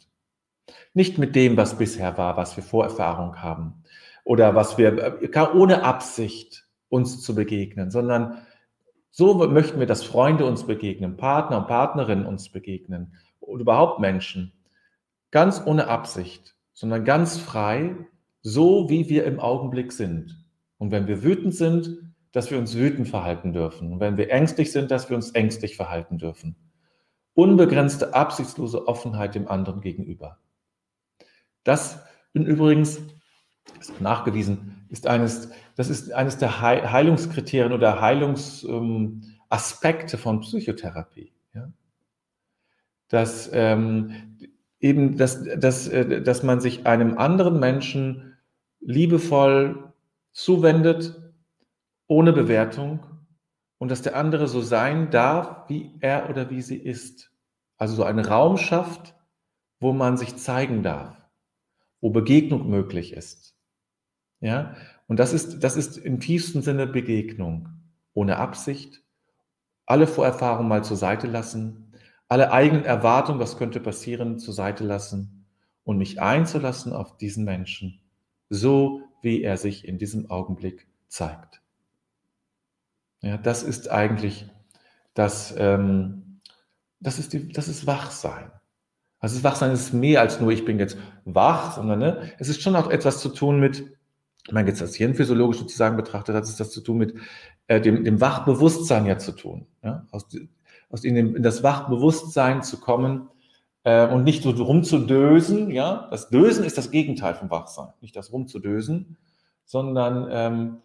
Nicht 0.92 1.16
mit 1.16 1.34
dem, 1.34 1.56
was 1.56 1.78
bisher 1.78 2.18
war, 2.18 2.36
was 2.36 2.58
wir 2.58 2.62
Vorerfahrung 2.62 3.40
haben 3.40 3.82
oder 4.24 4.54
was 4.54 4.76
wir 4.76 5.22
äh, 5.22 5.46
ohne 5.54 5.82
Absicht 5.82 6.68
uns 6.90 7.22
zu 7.22 7.34
begegnen, 7.34 7.90
sondern 7.90 8.36
so 9.10 9.48
möchten 9.48 9.80
wir, 9.80 9.86
dass 9.86 10.04
Freunde 10.04 10.44
uns 10.44 10.66
begegnen, 10.66 11.16
Partner 11.16 11.56
und 11.56 11.68
Partnerinnen 11.68 12.26
uns 12.26 12.50
begegnen 12.50 13.14
und 13.40 13.60
überhaupt 13.60 13.98
Menschen. 13.98 14.52
Ganz 15.30 15.62
ohne 15.64 15.88
Absicht, 15.88 16.56
sondern 16.72 17.04
ganz 17.04 17.38
frei, 17.38 17.94
so 18.42 18.88
wie 18.88 19.08
wir 19.08 19.24
im 19.24 19.38
Augenblick 19.38 19.92
sind. 19.92 20.44
Und 20.78 20.90
wenn 20.90 21.06
wir 21.06 21.22
wütend 21.22 21.54
sind, 21.54 21.98
dass 22.32 22.50
wir 22.50 22.58
uns 22.58 22.74
wütend 22.74 23.08
verhalten 23.08 23.52
dürfen. 23.52 23.92
Und 23.92 24.00
wenn 24.00 24.16
wir 24.16 24.30
ängstlich 24.30 24.72
sind, 24.72 24.90
dass 24.90 25.10
wir 25.10 25.16
uns 25.16 25.32
ängstlich 25.32 25.76
verhalten 25.76 26.18
dürfen. 26.18 26.56
Unbegrenzte, 27.34 28.14
absichtslose 28.14 28.88
Offenheit 28.88 29.34
dem 29.34 29.48
anderen 29.48 29.80
gegenüber. 29.80 30.38
Das 31.64 32.00
übrigens 32.32 33.00
ist 33.78 34.00
nachgewiesen, 34.00 34.86
ist 34.88 35.06
eines, 35.06 35.50
das 35.76 35.90
ist 35.90 36.12
eines 36.12 36.38
der 36.38 36.60
Heilungskriterien 36.60 37.72
oder 37.72 38.00
Heilungsaspekte 38.00 40.18
von 40.18 40.40
Psychotherapie. 40.40 41.32
Ja? 41.54 41.70
Dass 43.08 43.50
ähm, 43.52 44.29
eben, 44.80 45.16
dass, 45.16 45.44
dass, 45.44 45.88
äh, 45.88 46.22
dass 46.22 46.42
man 46.42 46.60
sich 46.60 46.86
einem 46.86 47.18
anderen 47.18 47.60
Menschen 47.60 48.36
liebevoll 48.80 49.92
zuwendet, 50.32 51.16
ohne 52.06 52.32
Bewertung 52.32 53.06
und 53.78 53.90
dass 53.90 54.02
der 54.02 54.16
andere 54.16 54.48
so 54.48 54.60
sein 54.60 55.10
darf, 55.10 55.68
wie 55.68 55.92
er 56.00 56.28
oder 56.28 56.50
wie 56.50 56.62
sie 56.62 56.76
ist. 56.76 57.30
Also 57.76 57.94
so 57.94 58.04
einen 58.04 58.24
Raum 58.24 58.56
schafft, 58.56 59.14
wo 59.78 59.92
man 59.92 60.16
sich 60.16 60.36
zeigen 60.36 60.82
darf 60.82 61.20
wo 62.00 62.10
Begegnung 62.10 62.68
möglich 62.68 63.12
ist. 63.12 63.54
Ja, 64.40 64.74
und 65.06 65.18
das 65.18 65.32
ist, 65.32 65.62
das 65.62 65.76
ist 65.76 65.98
im 65.98 66.20
tiefsten 66.20 66.62
Sinne 66.62 66.86
Begegnung. 66.86 67.68
Ohne 68.14 68.38
Absicht, 68.38 69.02
alle 69.86 70.06
Vorerfahrungen 70.06 70.68
mal 70.68 70.82
zur 70.82 70.96
Seite 70.96 71.26
lassen, 71.26 71.89
alle 72.30 72.52
eigenen 72.52 72.84
Erwartungen, 72.84 73.40
was 73.40 73.58
könnte 73.58 73.80
passieren, 73.80 74.38
zur 74.38 74.54
Seite 74.54 74.84
lassen 74.84 75.44
und 75.82 75.98
mich 75.98 76.22
einzulassen 76.22 76.92
auf 76.92 77.16
diesen 77.16 77.44
Menschen, 77.44 78.00
so 78.48 79.02
wie 79.20 79.42
er 79.42 79.56
sich 79.56 79.86
in 79.86 79.98
diesem 79.98 80.30
Augenblick 80.30 80.86
zeigt. 81.08 81.60
Ja, 83.20 83.36
das 83.36 83.64
ist 83.64 83.90
eigentlich 83.90 84.46
das, 85.14 85.52
ähm, 85.58 86.40
das 87.00 87.18
ist 87.18 87.32
die, 87.32 87.48
das 87.48 87.66
ist 87.66 87.88
Wachsein. 87.88 88.52
Also 89.18 89.42
Wachsein 89.42 89.72
ist 89.72 89.92
mehr 89.92 90.20
als 90.20 90.40
nur, 90.40 90.52
ich 90.52 90.64
bin 90.64 90.78
jetzt 90.78 90.96
wach, 91.24 91.74
sondern 91.74 91.98
ne, 91.98 92.32
es 92.38 92.48
ist 92.48 92.62
schon 92.62 92.76
auch 92.76 92.90
etwas 92.90 93.20
zu 93.20 93.28
tun 93.28 93.58
mit, 93.58 93.80
wenn 94.46 94.54
man 94.54 94.66
jetzt 94.68 94.80
das 94.80 94.94
hirnphysiologisch 94.94 95.58
sozusagen 95.58 95.96
betrachtet, 95.96 96.36
hat 96.36 96.44
es 96.44 96.56
das 96.56 96.70
zu 96.70 96.80
tun 96.80 96.98
mit 96.98 97.14
äh, 97.66 97.80
dem, 97.80 98.04
dem 98.04 98.20
Wachbewusstsein 98.20 99.04
ja 99.04 99.18
zu 99.18 99.32
tun. 99.32 99.66
Ja? 99.82 100.06
Aus, 100.12 100.28
aus 100.90 101.04
in, 101.04 101.16
in 101.16 101.42
das 101.42 101.62
Wachbewusstsein 101.62 102.62
zu 102.62 102.78
kommen 102.78 103.28
äh, 103.84 104.06
und 104.06 104.24
nicht 104.24 104.42
so 104.42 104.50
rumzudösen. 104.50 105.70
Ja? 105.70 106.08
Das 106.10 106.28
Dösen 106.28 106.64
ist 106.64 106.76
das 106.76 106.90
Gegenteil 106.90 107.34
vom 107.34 107.50
Wachsein, 107.50 107.88
nicht 108.00 108.16
das 108.16 108.32
rumzudösen, 108.32 109.16
sondern 109.64 110.28
ähm, 110.30 110.76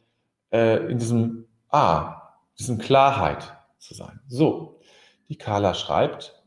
äh, 0.52 0.92
in 0.92 1.00
diesem 1.00 1.46
Ah, 1.76 2.32
diesem 2.58 2.78
Klarheit 2.78 3.52
zu 3.80 3.94
sein. 3.94 4.22
So, 4.30 4.80
die 5.28 5.38
Carla 5.38 5.74
schreibt, 5.74 6.42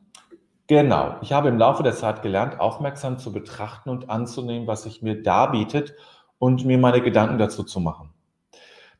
Genau. 0.68 1.16
Ich 1.20 1.32
habe 1.32 1.48
im 1.48 1.58
Laufe 1.58 1.82
der 1.82 1.94
Zeit 1.94 2.22
gelernt, 2.22 2.60
aufmerksam 2.60 3.18
zu 3.18 3.32
betrachten 3.32 3.90
und 3.90 4.08
anzunehmen, 4.08 4.66
was 4.66 4.84
sich 4.84 5.02
mir 5.02 5.22
darbietet 5.22 5.94
und 6.38 6.64
mir 6.64 6.78
meine 6.78 7.02
Gedanken 7.02 7.38
dazu 7.38 7.62
zu 7.62 7.80
machen. 7.80 8.10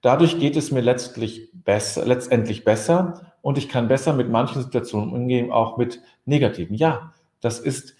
Dadurch 0.02 0.38
geht 0.38 0.56
es 0.56 0.70
mir 0.70 0.80
letztlich 0.80 1.50
besser, 1.52 2.04
letztendlich 2.06 2.64
besser 2.64 3.32
und 3.48 3.56
ich 3.56 3.70
kann 3.70 3.88
besser 3.88 4.12
mit 4.12 4.28
manchen 4.28 4.60
Situationen 4.60 5.10
umgehen, 5.10 5.50
auch 5.50 5.78
mit 5.78 6.02
negativen. 6.26 6.76
Ja, 6.76 7.14
das 7.40 7.58
ist, 7.58 7.96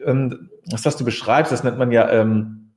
ähm, 0.00 0.48
das, 0.64 0.84
was 0.84 0.96
du 0.96 1.04
beschreibst, 1.04 1.50
das 1.50 1.64
nennt 1.64 1.76
man 1.76 1.90
ja 1.90 2.08
ähm, 2.08 2.70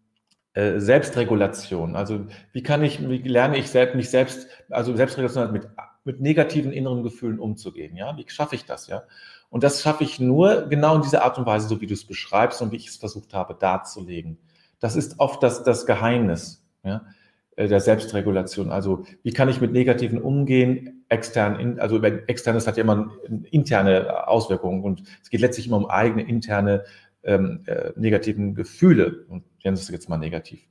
äh, 0.53 0.79
Selbstregulation. 0.79 1.95
Also 1.95 2.25
wie 2.51 2.63
kann 2.63 2.83
ich, 2.83 3.07
wie 3.07 3.19
lerne 3.19 3.59
ich 3.59 3.69
selbst, 3.69 3.95
mich 3.95 4.09
selbst, 4.09 4.47
also 4.71 4.95
Selbstregulation 4.95 5.51
mit, 5.51 5.67
mit 6.03 6.19
negativen 6.19 6.71
inneren 6.71 7.03
Gefühlen 7.03 7.37
umzugehen? 7.37 7.95
Ja, 7.95 8.17
wie 8.17 8.25
schaffe 8.27 8.55
ich 8.55 8.65
das? 8.65 8.87
Ja, 8.87 9.03
und 9.51 9.63
das 9.63 9.83
schaffe 9.83 10.03
ich 10.03 10.19
nur 10.19 10.63
genau 10.63 10.95
in 10.95 11.03
dieser 11.03 11.23
Art 11.23 11.37
und 11.37 11.45
Weise, 11.45 11.67
so 11.67 11.79
wie 11.79 11.85
du 11.85 11.93
es 11.93 12.07
beschreibst 12.07 12.59
und 12.63 12.71
wie 12.71 12.77
ich 12.77 12.87
es 12.87 12.97
versucht 12.97 13.35
habe 13.35 13.53
darzulegen. 13.53 14.39
Das 14.79 14.95
ist 14.95 15.19
oft 15.19 15.43
das, 15.43 15.61
das 15.61 15.85
Geheimnis 15.85 16.65
ja, 16.83 17.05
der 17.67 17.79
Selbstregulation. 17.79 18.71
Also 18.71 19.05
wie 19.23 19.33
kann 19.33 19.49
ich 19.49 19.59
mit 19.59 19.71
Negativen 19.71 20.21
umgehen, 20.21 21.03
extern, 21.09 21.59
in, 21.59 21.79
also 21.79 22.01
externes 22.01 22.67
hat 22.67 22.77
ja 22.77 22.83
immer 22.83 23.11
interne 23.51 24.27
Auswirkungen 24.27 24.83
und 24.83 25.03
es 25.21 25.29
geht 25.29 25.41
letztlich 25.41 25.67
immer 25.67 25.77
um 25.77 25.89
eigene 25.89 26.27
interne 26.27 26.85
ähm, 27.23 27.63
äh, 27.65 27.91
negativen 27.95 28.55
Gefühle. 28.55 29.25
Und 29.27 29.43
Jens 29.59 29.81
ist 29.81 29.89
jetzt 29.89 30.09
mal 30.09 30.17
negativ. 30.17 30.61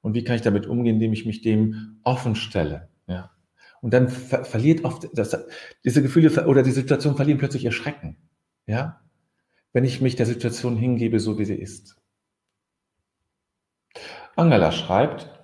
Und 0.00 0.14
wie 0.14 0.24
kann 0.24 0.36
ich 0.36 0.42
damit 0.42 0.66
umgehen, 0.66 0.94
indem 0.94 1.12
ich 1.12 1.26
mich 1.26 1.42
dem 1.42 2.00
offen 2.04 2.36
stelle? 2.36 2.88
Ja. 3.06 3.32
Und 3.80 3.92
dann 3.92 4.08
ver 4.08 4.44
verliert 4.44 4.84
oft 4.84 5.08
das, 5.14 5.36
diese 5.84 6.02
Gefühle 6.02 6.46
oder 6.46 6.62
die 6.62 6.70
Situation 6.70 7.16
verlieren 7.16 7.38
plötzlich 7.38 7.64
ihr 7.64 7.72
Schrecken. 7.72 8.16
Ja. 8.66 9.00
Wenn 9.72 9.84
ich 9.84 10.00
mich 10.00 10.16
der 10.16 10.26
Situation 10.26 10.76
hingebe, 10.76 11.20
so 11.20 11.38
wie 11.38 11.44
sie 11.44 11.56
ist. 11.56 11.96
Angela 14.36 14.70
schreibt, 14.70 15.37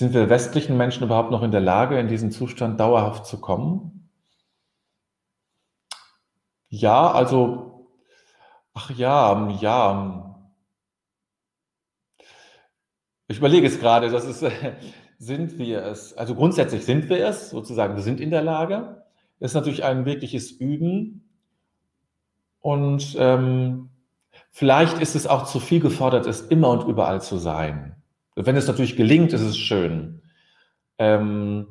sind 0.00 0.14
wir 0.14 0.30
westlichen 0.30 0.78
Menschen 0.78 1.04
überhaupt 1.04 1.30
noch 1.30 1.42
in 1.42 1.50
der 1.50 1.60
Lage, 1.60 2.00
in 2.00 2.08
diesen 2.08 2.30
Zustand 2.30 2.80
dauerhaft 2.80 3.26
zu 3.26 3.38
kommen? 3.38 4.08
Ja, 6.70 7.10
also, 7.12 7.86
ach 8.72 8.90
ja, 8.92 9.50
ja. 9.60 10.40
Ich 13.28 13.36
überlege 13.36 13.66
es 13.66 13.78
gerade, 13.78 14.08
das 14.08 14.24
ist, 14.24 14.42
sind 15.18 15.58
wir 15.58 15.84
es? 15.84 16.16
Also 16.16 16.34
grundsätzlich 16.34 16.86
sind 16.86 17.10
wir 17.10 17.22
es, 17.26 17.50
sozusagen, 17.50 17.94
wir 17.94 18.02
sind 18.02 18.20
in 18.20 18.30
der 18.30 18.42
Lage. 18.42 19.04
Das 19.38 19.50
ist 19.50 19.54
natürlich 19.54 19.84
ein 19.84 20.06
wirkliches 20.06 20.50
Üben. 20.50 21.28
Und 22.60 23.16
ähm, 23.18 23.90
vielleicht 24.50 24.98
ist 25.02 25.14
es 25.14 25.26
auch 25.26 25.44
zu 25.44 25.60
viel 25.60 25.80
gefordert, 25.80 26.24
es 26.24 26.40
immer 26.40 26.70
und 26.70 26.88
überall 26.88 27.20
zu 27.20 27.36
sein. 27.36 27.99
Wenn 28.36 28.56
es 28.56 28.66
natürlich 28.66 28.96
gelingt, 28.96 29.32
ist 29.32 29.42
es 29.42 29.58
schön. 29.58 30.22
Ähm, 30.98 31.66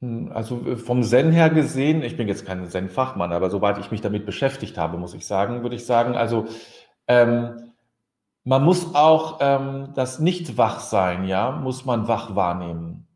hm, 0.00 0.30
also 0.32 0.76
vom 0.76 1.02
Zen 1.02 1.32
her 1.32 1.50
gesehen, 1.50 2.02
ich 2.02 2.16
bin 2.16 2.28
jetzt 2.28 2.46
kein 2.46 2.66
Zen-Fachmann, 2.68 3.32
aber 3.32 3.50
soweit 3.50 3.78
ich 3.78 3.90
mich 3.90 4.00
damit 4.00 4.26
beschäftigt 4.26 4.78
habe, 4.78 4.98
muss 4.98 5.14
ich 5.14 5.26
sagen, 5.26 5.62
würde 5.62 5.76
ich 5.76 5.86
sagen, 5.86 6.14
also 6.14 6.46
ähm, 7.06 7.72
man 8.44 8.64
muss 8.64 8.94
auch 8.94 9.38
ähm, 9.40 9.92
das 9.94 10.18
Nicht-Wachsein, 10.18 11.24
ja, 11.24 11.50
muss 11.52 11.84
man 11.84 12.08
wach 12.08 12.34
wahrnehmen. 12.34 13.06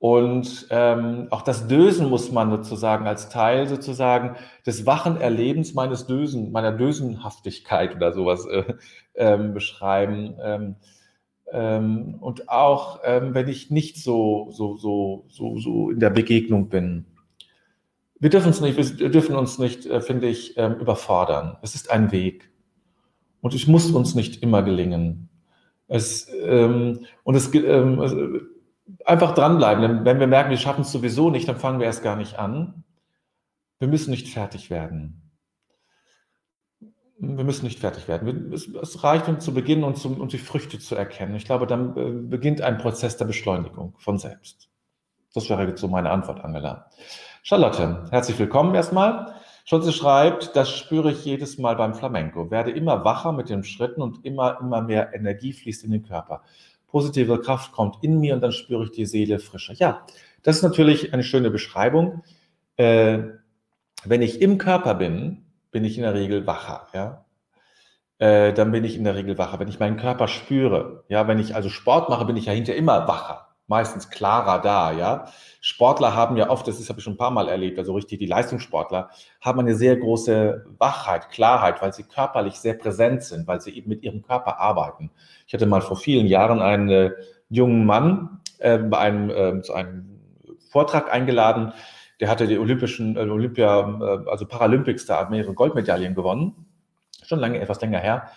Und 0.00 0.68
ähm, 0.70 1.26
auch 1.30 1.42
das 1.42 1.66
Dösen 1.66 2.08
muss 2.08 2.30
man 2.30 2.50
sozusagen 2.50 3.06
als 3.08 3.30
Teil 3.30 3.66
sozusagen 3.66 4.36
des 4.64 4.86
wachen 4.86 5.20
Erlebens 5.20 5.74
meines 5.74 6.06
Dösen, 6.06 6.52
meiner 6.52 6.70
Dösenhaftigkeit 6.70 7.96
oder 7.96 8.12
sowas 8.12 8.46
äh, 8.46 8.74
ähm, 9.16 9.54
beschreiben. 9.54 10.36
Ähm, 10.40 10.76
ähm, 11.50 12.16
und 12.20 12.48
auch 12.48 13.00
ähm, 13.04 13.34
wenn 13.34 13.48
ich 13.48 13.70
nicht 13.70 13.96
so, 14.00 14.48
so, 14.52 14.76
so, 14.76 15.24
so, 15.28 15.58
so 15.58 15.90
in 15.90 15.98
der 15.98 16.10
Begegnung 16.10 16.68
bin. 16.68 17.06
Wir 18.20 18.30
dürfen 18.30 18.48
uns 18.48 18.60
nicht, 18.60 18.98
wir 18.98 19.10
dürfen 19.10 19.34
uns 19.34 19.58
nicht, 19.58 19.86
äh, 19.86 20.00
finde 20.00 20.28
ich, 20.28 20.56
ähm, 20.56 20.74
überfordern. 20.74 21.56
Es 21.62 21.74
ist 21.74 21.90
ein 21.90 22.12
Weg. 22.12 22.50
Und 23.40 23.54
es 23.54 23.66
muss 23.66 23.90
uns 23.90 24.14
nicht 24.14 24.42
immer 24.42 24.62
gelingen. 24.62 25.28
Es, 25.88 26.28
ähm, 26.44 27.06
und 27.24 27.34
es, 27.34 27.52
ähm, 27.54 28.48
einfach 29.04 29.34
dranbleiben. 29.34 30.04
Wenn 30.04 30.20
wir 30.20 30.26
merken, 30.26 30.50
wir 30.50 30.56
schaffen 30.56 30.82
es 30.82 30.92
sowieso 30.92 31.30
nicht, 31.30 31.48
dann 31.48 31.56
fangen 31.56 31.78
wir 31.78 31.86
erst 31.86 32.02
gar 32.02 32.16
nicht 32.16 32.38
an. 32.38 32.84
Wir 33.78 33.88
müssen 33.88 34.10
nicht 34.10 34.28
fertig 34.28 34.70
werden. 34.70 35.22
Wir 37.18 37.44
müssen 37.44 37.64
nicht 37.64 37.80
fertig 37.80 38.06
werden. 38.06 38.52
Es, 38.52 39.02
reicht, 39.02 39.28
um 39.28 39.40
zu 39.40 39.52
beginnen 39.52 39.84
und, 39.84 39.98
zum, 39.98 40.20
und 40.20 40.32
die 40.32 40.38
Früchte 40.38 40.78
zu 40.78 40.94
erkennen. 40.94 41.34
Ich 41.34 41.44
glaube, 41.44 41.66
dann 41.66 41.96
äh, 41.96 42.10
beginnt 42.10 42.60
ein 42.60 42.78
Prozess 42.78 43.16
der 43.16 43.24
Beschleunigung 43.24 43.94
von 43.98 44.18
selbst. 44.18 44.68
Das 45.34 45.50
wäre 45.50 45.66
jetzt 45.66 45.80
so 45.80 45.88
meine 45.88 46.10
Antwort, 46.10 46.44
Angela. 46.44 46.90
Charlotte, 47.42 48.04
herzlich 48.10 48.38
willkommen 48.38 48.74
erstmal. 48.74 49.34
Schulze 49.64 49.92
schreibt, 49.92 50.56
das 50.56 50.70
spüre 50.70 51.10
ich 51.10 51.24
jedes 51.24 51.58
Mal 51.58 51.76
beim 51.76 51.94
Flamenco. 51.94 52.50
Werde 52.50 52.70
immer 52.70 53.04
wacher 53.04 53.32
mit 53.32 53.48
den 53.48 53.64
Schritten 53.64 54.00
und 54.00 54.24
immer, 54.24 54.60
immer 54.60 54.80
mehr 54.80 55.12
Energie 55.12 55.52
fließt 55.52 55.84
in 55.84 55.90
den 55.90 56.04
Körper 56.04 56.42
positive 56.88 57.40
Kraft 57.40 57.72
kommt 57.72 58.02
in 58.02 58.18
mir 58.18 58.34
und 58.34 58.40
dann 58.40 58.52
spüre 58.52 58.84
ich 58.84 58.90
die 58.90 59.06
Seele 59.06 59.38
frischer. 59.38 59.74
Ja, 59.74 60.06
das 60.42 60.56
ist 60.56 60.62
natürlich 60.62 61.12
eine 61.12 61.22
schöne 61.22 61.50
Beschreibung. 61.50 62.22
Äh, 62.76 63.18
wenn 64.04 64.22
ich 64.22 64.40
im 64.40 64.58
Körper 64.58 64.94
bin, 64.94 65.44
bin 65.70 65.84
ich 65.84 65.96
in 65.96 66.02
der 66.02 66.14
Regel 66.14 66.46
wacher, 66.46 66.86
ja. 66.94 67.24
Äh, 68.18 68.52
dann 68.52 68.72
bin 68.72 68.84
ich 68.84 68.96
in 68.96 69.04
der 69.04 69.14
Regel 69.14 69.38
wacher. 69.38 69.60
Wenn 69.60 69.68
ich 69.68 69.78
meinen 69.78 69.96
Körper 69.96 70.26
spüre, 70.26 71.04
ja, 71.08 71.28
wenn 71.28 71.38
ich 71.38 71.54
also 71.54 71.68
Sport 71.68 72.08
mache, 72.08 72.24
bin 72.24 72.36
ich 72.36 72.46
ja 72.46 72.52
hinterher 72.52 72.78
immer 72.78 73.06
wacher 73.06 73.47
meistens 73.68 74.10
klarer 74.10 74.60
da, 74.60 74.92
ja. 74.92 75.26
Sportler 75.60 76.14
haben 76.14 76.36
ja 76.36 76.50
oft, 76.50 76.66
das 76.66 76.88
habe 76.88 76.98
ich 76.98 77.04
schon 77.04 77.14
ein 77.14 77.18
paar 77.18 77.30
Mal 77.30 77.48
erlebt, 77.48 77.78
also 77.78 77.94
richtig 77.94 78.18
die 78.18 78.26
Leistungssportler, 78.26 79.10
haben 79.40 79.60
eine 79.60 79.74
sehr 79.74 79.96
große 79.96 80.66
Wachheit, 80.78 81.30
Klarheit, 81.30 81.80
weil 81.80 81.92
sie 81.92 82.02
körperlich 82.02 82.54
sehr 82.54 82.74
präsent 82.74 83.22
sind, 83.22 83.46
weil 83.46 83.60
sie 83.60 83.76
eben 83.76 83.88
mit 83.88 84.02
ihrem 84.02 84.22
Körper 84.22 84.58
arbeiten. 84.58 85.10
Ich 85.46 85.54
hatte 85.54 85.66
mal 85.66 85.82
vor 85.82 85.96
vielen 85.96 86.26
Jahren 86.26 86.60
einen 86.60 86.88
äh, 86.88 87.10
jungen 87.48 87.86
Mann 87.86 88.40
äh, 88.58 88.78
bei 88.78 88.98
einem, 88.98 89.30
äh, 89.30 89.62
zu 89.62 89.74
einem 89.74 90.18
Vortrag 90.70 91.12
eingeladen, 91.12 91.72
der 92.20 92.28
hatte 92.28 92.46
die 92.46 92.58
olympischen, 92.58 93.16
äh, 93.16 93.20
Olympia, 93.20 93.80
äh, 93.80 94.30
also 94.30 94.46
Paralympics, 94.46 95.06
da 95.06 95.20
hat 95.20 95.30
mehrere 95.30 95.54
Goldmedaillen 95.54 96.14
gewonnen. 96.14 96.66
Schon 97.22 97.38
lange, 97.38 97.60
etwas 97.60 97.80
länger 97.80 98.00
her. 98.00 98.28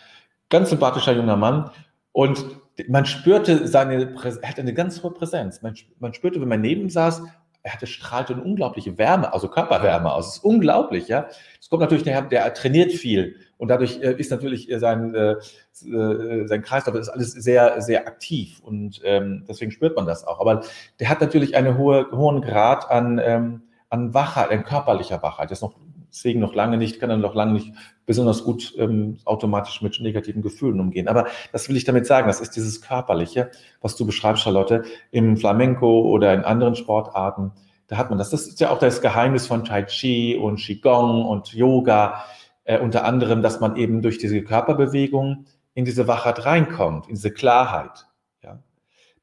Ganz 0.50 0.70
sympathischer 0.70 1.14
junger 1.14 1.38
Mann. 1.38 1.72
Und 2.12 2.46
man 2.88 3.06
spürte 3.06 3.68
seine, 3.68 4.16
er 4.42 4.50
hatte 4.50 4.62
eine 4.62 4.74
ganz 4.74 5.04
hohe 5.04 5.12
Präsenz. 5.12 5.62
Man, 5.62 5.76
man 6.00 6.14
spürte, 6.14 6.42
wenn 6.42 6.48
man 6.48 6.62
neben 6.62 6.82
ihm 6.82 6.90
saß, 6.90 7.24
er 7.64 7.74
hatte 7.74 7.86
strahlte 7.86 8.34
eine 8.34 8.44
unglaubliche 8.44 8.98
Wärme, 8.98 9.34
also 9.34 9.48
Körperwärme 9.48 10.12
aus. 10.12 10.28
Das 10.28 10.38
ist 10.38 10.44
unglaublich, 10.44 11.08
ja. 11.08 11.28
Es 11.60 11.70
kommt 11.70 11.82
natürlich 11.82 12.04
der, 12.04 12.22
der 12.24 12.54
trainiert 12.54 12.92
viel 12.92 13.36
und 13.58 13.68
dadurch 13.68 14.02
äh, 14.02 14.14
ist 14.14 14.32
natürlich 14.32 14.68
sein, 14.78 15.14
äh, 15.14 15.34
äh, 15.34 16.48
sein 16.48 16.64
Kreislauf 16.64 16.96
ist 16.96 17.10
alles 17.10 17.34
sehr, 17.34 17.80
sehr 17.82 18.08
aktiv 18.08 18.60
und 18.64 19.02
ähm, 19.04 19.46
deswegen 19.48 19.72
spürt 19.72 19.96
man 19.96 20.08
das 20.08 20.26
auch. 20.26 20.40
Aber 20.40 20.62
der 21.00 21.10
hat 21.10 21.22
natürlich 21.22 21.56
einen 21.56 21.78
hohe, 21.78 22.08
hohen 22.12 22.42
Grad 22.42 22.90
an, 22.90 23.22
ähm, 23.24 23.62
an 23.90 24.14
Wachheit, 24.14 24.50
an 24.50 24.64
körperlicher 24.64 25.22
Wachheit. 25.22 25.52
Das 25.52 25.60
ist 25.60 25.64
noch 25.64 25.76
deswegen 26.12 26.40
noch 26.40 26.54
lange 26.54 26.78
nicht, 26.78 27.00
kann 27.00 27.10
er 27.10 27.18
noch 27.18 27.36
lange 27.36 27.54
nicht 27.54 27.74
besonders 28.06 28.44
gut 28.44 28.74
ähm, 28.78 29.18
automatisch 29.26 29.82
mit 29.82 30.00
negativen 30.02 30.42
Gefühlen 30.42 30.80
umgehen. 30.80 31.08
Aber 31.08 31.28
das 31.52 31.70
will 31.70 31.78
ich 31.78 31.86
damit 31.86 32.06
sagen, 32.06 32.28
das 32.28 32.42
ist 32.42 32.56
dieses 32.56 32.82
Körperliche, 32.82 33.50
was 33.80 33.96
du 33.96 34.06
beschreibst, 34.06 34.44
Charlotte, 34.44 34.84
im 35.12 35.38
Flamenco 35.38 36.02
oder 36.02 36.34
in 36.34 36.44
anderen 36.44 36.76
Sportarten. 36.76 37.52
Da 37.88 37.98
hat 37.98 38.10
man 38.10 38.20
das. 38.20 38.30
Das 38.30 38.48
ist 38.48 38.60
ja 38.60 38.70
auch 38.70 38.80
das 38.80 39.02
Geheimnis 39.02 39.48
von 39.48 39.64
Tai 39.64 39.84
Chi 39.84 40.36
und 40.36 40.58
Qigong 40.58 41.26
und 41.26 41.54
Yoga, 41.54 42.24
äh, 42.64 42.80
unter 42.80 43.06
anderem, 43.06 43.42
dass 43.42 43.60
man 43.60 43.76
eben 43.76 44.02
durch 44.02 44.18
diese 44.18 44.42
Körperbewegung 44.44 45.46
in 45.74 45.86
diese 45.86 46.08
Wachheit 46.08 46.46
reinkommt, 46.46 47.08
in 47.08 47.16
diese 47.16 47.32
Klarheit. 47.32 48.08
Ja? 48.44 48.60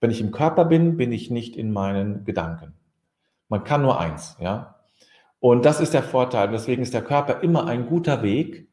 Wenn 0.00 0.10
ich 0.10 0.20
im 0.20 0.30
Körper 0.30 0.64
bin, 0.64 0.96
bin 0.96 1.12
ich 1.12 1.30
nicht 1.30 1.56
in 1.56 1.72
meinen 1.72 2.24
Gedanken. 2.24 2.74
Man 3.48 3.64
kann 3.64 3.82
nur 3.82 4.00
eins, 4.00 4.36
ja. 4.40 4.77
Und 5.40 5.64
das 5.64 5.80
ist 5.80 5.94
der 5.94 6.02
Vorteil. 6.02 6.50
Deswegen 6.50 6.82
ist 6.82 6.94
der 6.94 7.02
Körper 7.02 7.42
immer 7.42 7.66
ein 7.66 7.86
guter 7.86 8.22
Weg, 8.22 8.68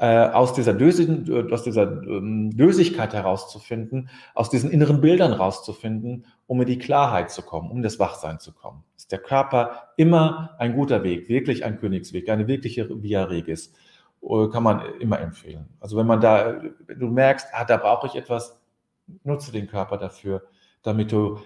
äh, 0.00 0.30
aus 0.30 0.54
dieser, 0.54 0.72
Dösigen, 0.72 1.30
äh, 1.30 1.52
aus 1.52 1.62
dieser 1.62 1.82
ähm, 1.82 2.56
Dösigkeit 2.56 3.12
herauszufinden, 3.12 4.08
aus 4.34 4.48
diesen 4.48 4.70
inneren 4.70 5.02
Bildern 5.02 5.34
rauszufinden, 5.34 6.24
um 6.46 6.58
in 6.62 6.66
die 6.66 6.78
Klarheit 6.78 7.30
zu 7.30 7.42
kommen, 7.42 7.70
um 7.70 7.76
in 7.76 7.82
das 7.82 7.98
Wachsein 7.98 8.38
zu 8.38 8.54
kommen. 8.54 8.82
Ist 8.96 9.12
der 9.12 9.18
Körper 9.18 9.90
immer 9.98 10.56
ein 10.58 10.74
guter 10.74 11.02
Weg, 11.02 11.28
wirklich 11.28 11.66
ein 11.66 11.78
Königsweg, 11.78 12.30
eine 12.30 12.48
wirkliche 12.48 12.88
Via 13.02 13.24
Regis, 13.24 13.74
äh, 14.22 14.48
kann 14.48 14.62
man 14.62 14.82
immer 15.00 15.20
empfehlen. 15.20 15.68
Also 15.80 15.98
wenn 15.98 16.06
man 16.06 16.22
da, 16.22 16.62
du 16.88 17.06
merkst, 17.08 17.48
ah, 17.52 17.66
da 17.66 17.76
brauche 17.76 18.06
ich 18.06 18.14
etwas, 18.14 18.58
nutze 19.22 19.52
den 19.52 19.66
Körper 19.66 19.98
dafür, 19.98 20.44
damit 20.82 21.12
du 21.12 21.40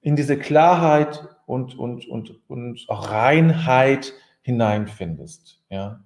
in 0.00 0.16
diese 0.16 0.38
Klarheit 0.38 1.28
und, 1.46 1.78
und, 1.78 2.08
und, 2.08 2.40
und 2.48 2.84
auch 2.88 3.10
Reinheit 3.10 4.12
hineinfindest, 4.42 5.62
ja, 5.70 6.00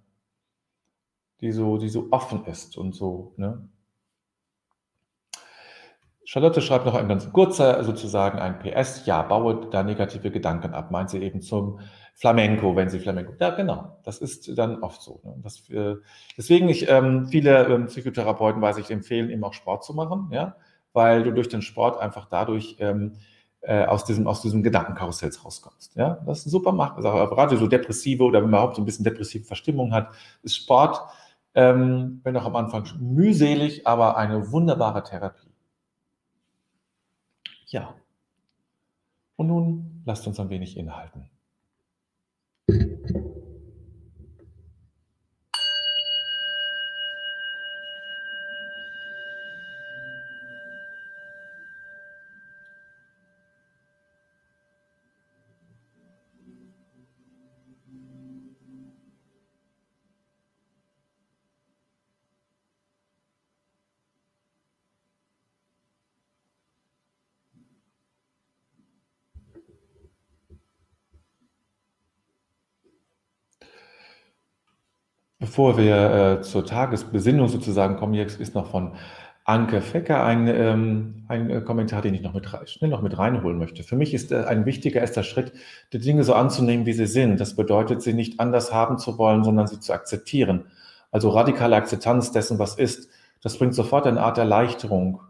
die 1.41 1.53
so, 1.53 1.79
die 1.79 1.89
so 1.89 2.09
offen 2.11 2.45
ist 2.47 2.77
und 2.77 2.95
so, 2.95 3.35
ne? 3.37 3.69
Charlotte 6.25 6.63
schreibt 6.63 6.87
noch 6.87 6.95
ein 6.95 7.09
ganz 7.09 7.31
kurzer, 7.31 7.85
sozusagen 7.85 8.39
ein 8.39 8.59
PS. 8.59 9.05
Ja, 9.05 9.21
baue 9.21 9.69
da 9.71 9.83
negative 9.83 10.31
Gedanken 10.31 10.73
ab. 10.73 10.91
Meint 10.91 11.11
sie 11.11 11.19
eben 11.19 11.43
zum 11.43 11.81
Flamenco, 12.15 12.75
wenn 12.75 12.89
sie 12.89 13.01
Flamenco. 13.01 13.35
Ja, 13.39 13.51
genau. 13.51 13.99
Das 14.05 14.19
ist 14.19 14.57
dann 14.57 14.83
oft 14.83 15.03
so. 15.03 15.21
Ne? 15.25 15.35
Das, 15.43 15.69
äh, 15.69 15.97
deswegen, 16.39 16.71
ich, 16.71 16.89
ähm, 16.89 17.27
viele 17.27 17.67
ähm, 17.67 17.87
Psychotherapeuten, 17.87 18.63
weiß 18.63 18.79
ich, 18.79 18.91
empfehlen 18.91 19.29
eben 19.29 19.45
auch 19.45 19.53
Sport 19.53 19.85
zu 19.85 19.93
machen, 19.93 20.29
ja, 20.33 20.57
weil 20.95 21.23
du 21.23 21.33
durch 21.33 21.49
den 21.49 21.61
Sport 21.61 22.01
einfach 22.01 22.27
dadurch 22.31 22.77
ähm, 22.79 23.13
äh, 23.63 23.85
aus 23.85 24.05
diesem, 24.05 24.27
aus 24.27 24.43
diesem 24.43 24.63
Gedankenkarussells 24.63 25.45
rauskommst. 25.45 25.95
Ja, 25.95 26.21
das 26.27 26.41
ist 26.41 26.47
ein 26.47 26.51
super 26.51 26.73
Macht. 26.73 26.97
Also 26.97 27.11
gerade 27.11 27.57
so 27.57 27.67
depressive 27.67 28.25
oder 28.25 28.43
wenn 28.43 28.51
man 28.51 28.59
überhaupt 28.59 28.77
so 28.77 28.83
ein 28.83 28.85
bisschen 28.85 29.05
depressive 29.05 29.45
Verstimmung 29.45 29.93
hat, 29.93 30.13
ist 30.43 30.57
Sport, 30.57 31.01
ähm, 31.55 32.21
wenn 32.25 32.37
auch 32.37 32.47
am 32.47 32.57
Anfang 32.57 32.85
mühselig, 32.99 33.87
aber 33.87 34.17
eine 34.17 34.51
wunderbare 34.51 35.03
Therapie. 35.05 35.53
Ja. 37.67 37.95
Und 39.37 39.47
nun 39.47 40.03
lasst 40.05 40.27
uns 40.27 40.41
ein 40.41 40.51
wenig 40.51 40.77
inhalten. 40.77 41.31
Bevor 75.43 75.77
wir 75.77 75.97
äh, 75.97 76.43
zur 76.43 76.65
Tagesbesinnung 76.65 77.49
sozusagen 77.49 77.97
kommen, 77.97 78.15
jetzt 78.15 78.39
ist 78.39 78.55
noch 78.55 78.71
von 78.71 78.93
Anke 79.43 79.81
Fecker 79.81 80.23
ein, 80.23 80.47
ähm, 80.47 81.25
ein 81.27 81.51
äh, 81.51 81.61
Kommentar, 81.63 82.01
den 82.01 82.15
ich 82.15 82.23
noch 82.23 82.33
mit, 82.33 82.47
schnell 82.67 82.91
noch 82.91 83.03
mit 83.03 83.19
reinholen 83.19 83.59
möchte. 83.59 83.83
Für 83.83 83.97
mich 83.97 84.15
ist 84.15 84.31
äh, 84.31 84.45
ein 84.45 84.67
wichtiger 84.67 85.01
erster 85.01 85.25
Schritt, 85.25 85.53
die 85.93 85.99
Dinge 85.99 86.23
so 86.23 86.35
anzunehmen, 86.35 86.87
wie 86.87 86.93
sie 86.93 87.07
sind. 87.07 87.41
Das 87.41 87.57
bedeutet, 87.57 88.03
sie 88.03 88.13
nicht 88.13 88.39
anders 88.39 88.73
haben 88.73 88.99
zu 88.99 89.19
wollen, 89.19 89.43
sondern 89.43 89.67
sie 89.67 89.81
zu 89.81 89.93
akzeptieren. 89.93 90.67
Also 91.11 91.31
radikale 91.31 91.75
Akzeptanz 91.75 92.31
dessen, 92.31 92.61
was 92.61 92.77
ist. 92.77 93.11
Das 93.43 93.59
bringt 93.59 93.75
sofort 93.75 94.07
eine 94.07 94.21
Art 94.21 94.39
Erleichterung. 94.39 95.23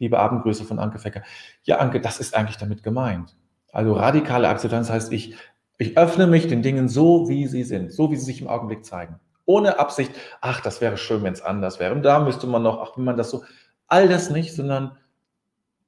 Liebe 0.00 0.18
Abendgrüße 0.18 0.64
von 0.64 0.80
Anke 0.80 0.98
Fecker. 0.98 1.22
Ja, 1.62 1.78
Anke, 1.78 2.00
das 2.00 2.18
ist 2.18 2.34
eigentlich 2.34 2.56
damit 2.56 2.82
gemeint. 2.82 3.36
Also 3.70 3.92
radikale 3.92 4.48
Akzeptanz 4.48 4.90
heißt, 4.90 5.12
ich, 5.12 5.36
ich 5.78 5.96
öffne 5.96 6.26
mich 6.26 6.48
den 6.48 6.62
Dingen 6.62 6.88
so, 6.88 7.28
wie 7.28 7.46
sie 7.46 7.62
sind, 7.62 7.92
so, 7.92 8.10
wie 8.10 8.16
sie 8.16 8.24
sich 8.24 8.40
im 8.40 8.48
Augenblick 8.48 8.84
zeigen 8.84 9.20
ohne 9.46 9.78
Absicht, 9.78 10.12
ach, 10.40 10.60
das 10.60 10.80
wäre 10.80 10.96
schön, 10.96 11.22
wenn 11.22 11.32
es 11.32 11.42
anders 11.42 11.80
wäre. 11.80 11.94
Und 11.94 12.02
da 12.02 12.20
müsste 12.20 12.46
man 12.46 12.62
noch, 12.62 12.80
ach, 12.80 12.96
wenn 12.96 13.04
man 13.04 13.16
das 13.16 13.30
so, 13.30 13.44
all 13.86 14.08
das 14.08 14.30
nicht, 14.30 14.54
sondern 14.54 14.96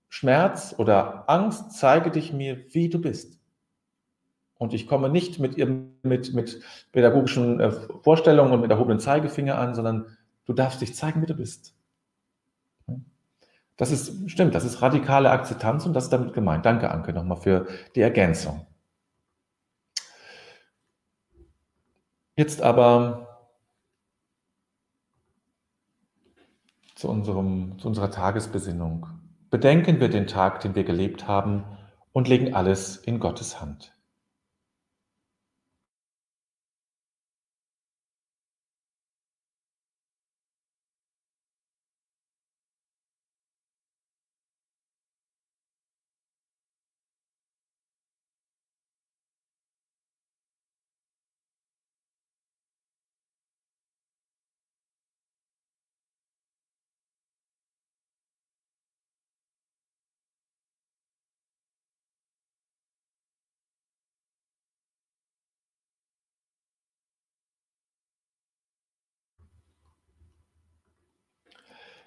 Schmerz 0.09 0.75
oder 0.79 1.29
Angst, 1.29 1.73
zeige 1.73 2.11
dich 2.11 2.33
mir, 2.33 2.73
wie 2.73 2.89
du 2.89 3.01
bist. 3.01 3.39
Und 4.59 4.73
ich 4.73 4.87
komme 4.87 5.09
nicht 5.09 5.39
mit, 5.39 5.59
mit, 6.03 6.35
mit 6.35 6.61
pädagogischen 6.93 7.61
äh, 7.61 7.73
Vorstellungen 8.03 8.53
und 8.53 8.61
mit 8.63 8.71
erhobenen 8.71 9.01
Zeigefinger 9.01 9.59
an, 9.59 9.75
sondern 9.75 10.17
du 10.47 10.53
darfst 10.55 10.81
dich 10.81 10.95
zeigen, 10.95 11.21
wie 11.21 11.27
du 11.27 11.35
bist. 11.35 11.75
Das 13.77 13.91
ist, 13.91 14.31
stimmt, 14.31 14.55
das 14.55 14.65
ist 14.65 14.81
radikale 14.81 15.31
Akzeptanz 15.31 15.85
und 15.85 15.93
das 15.93 16.05
ist 16.05 16.13
damit 16.13 16.33
gemeint. 16.33 16.65
Danke, 16.65 16.91
Anke, 16.91 17.13
nochmal 17.13 17.37
für 17.37 17.67
die 17.95 18.01
Ergänzung. 18.01 18.67
Jetzt 22.37 22.63
aber 22.63 23.26
zu, 26.97 27.09
unserem, 27.09 27.79
zu 27.79 27.87
unserer 27.87 28.11
Tagesbesinnung. 28.11 29.07
Bedenken 29.51 30.01
wir 30.01 30.09
den 30.09 30.27
Tag, 30.27 30.61
den 30.61 30.75
wir 30.75 30.83
gelebt 30.83 31.29
haben 31.29 31.65
und 32.13 32.27
legen 32.27 32.55
alles 32.55 32.97
in 32.97 33.21
Gottes 33.21 33.61
Hand. 33.61 33.96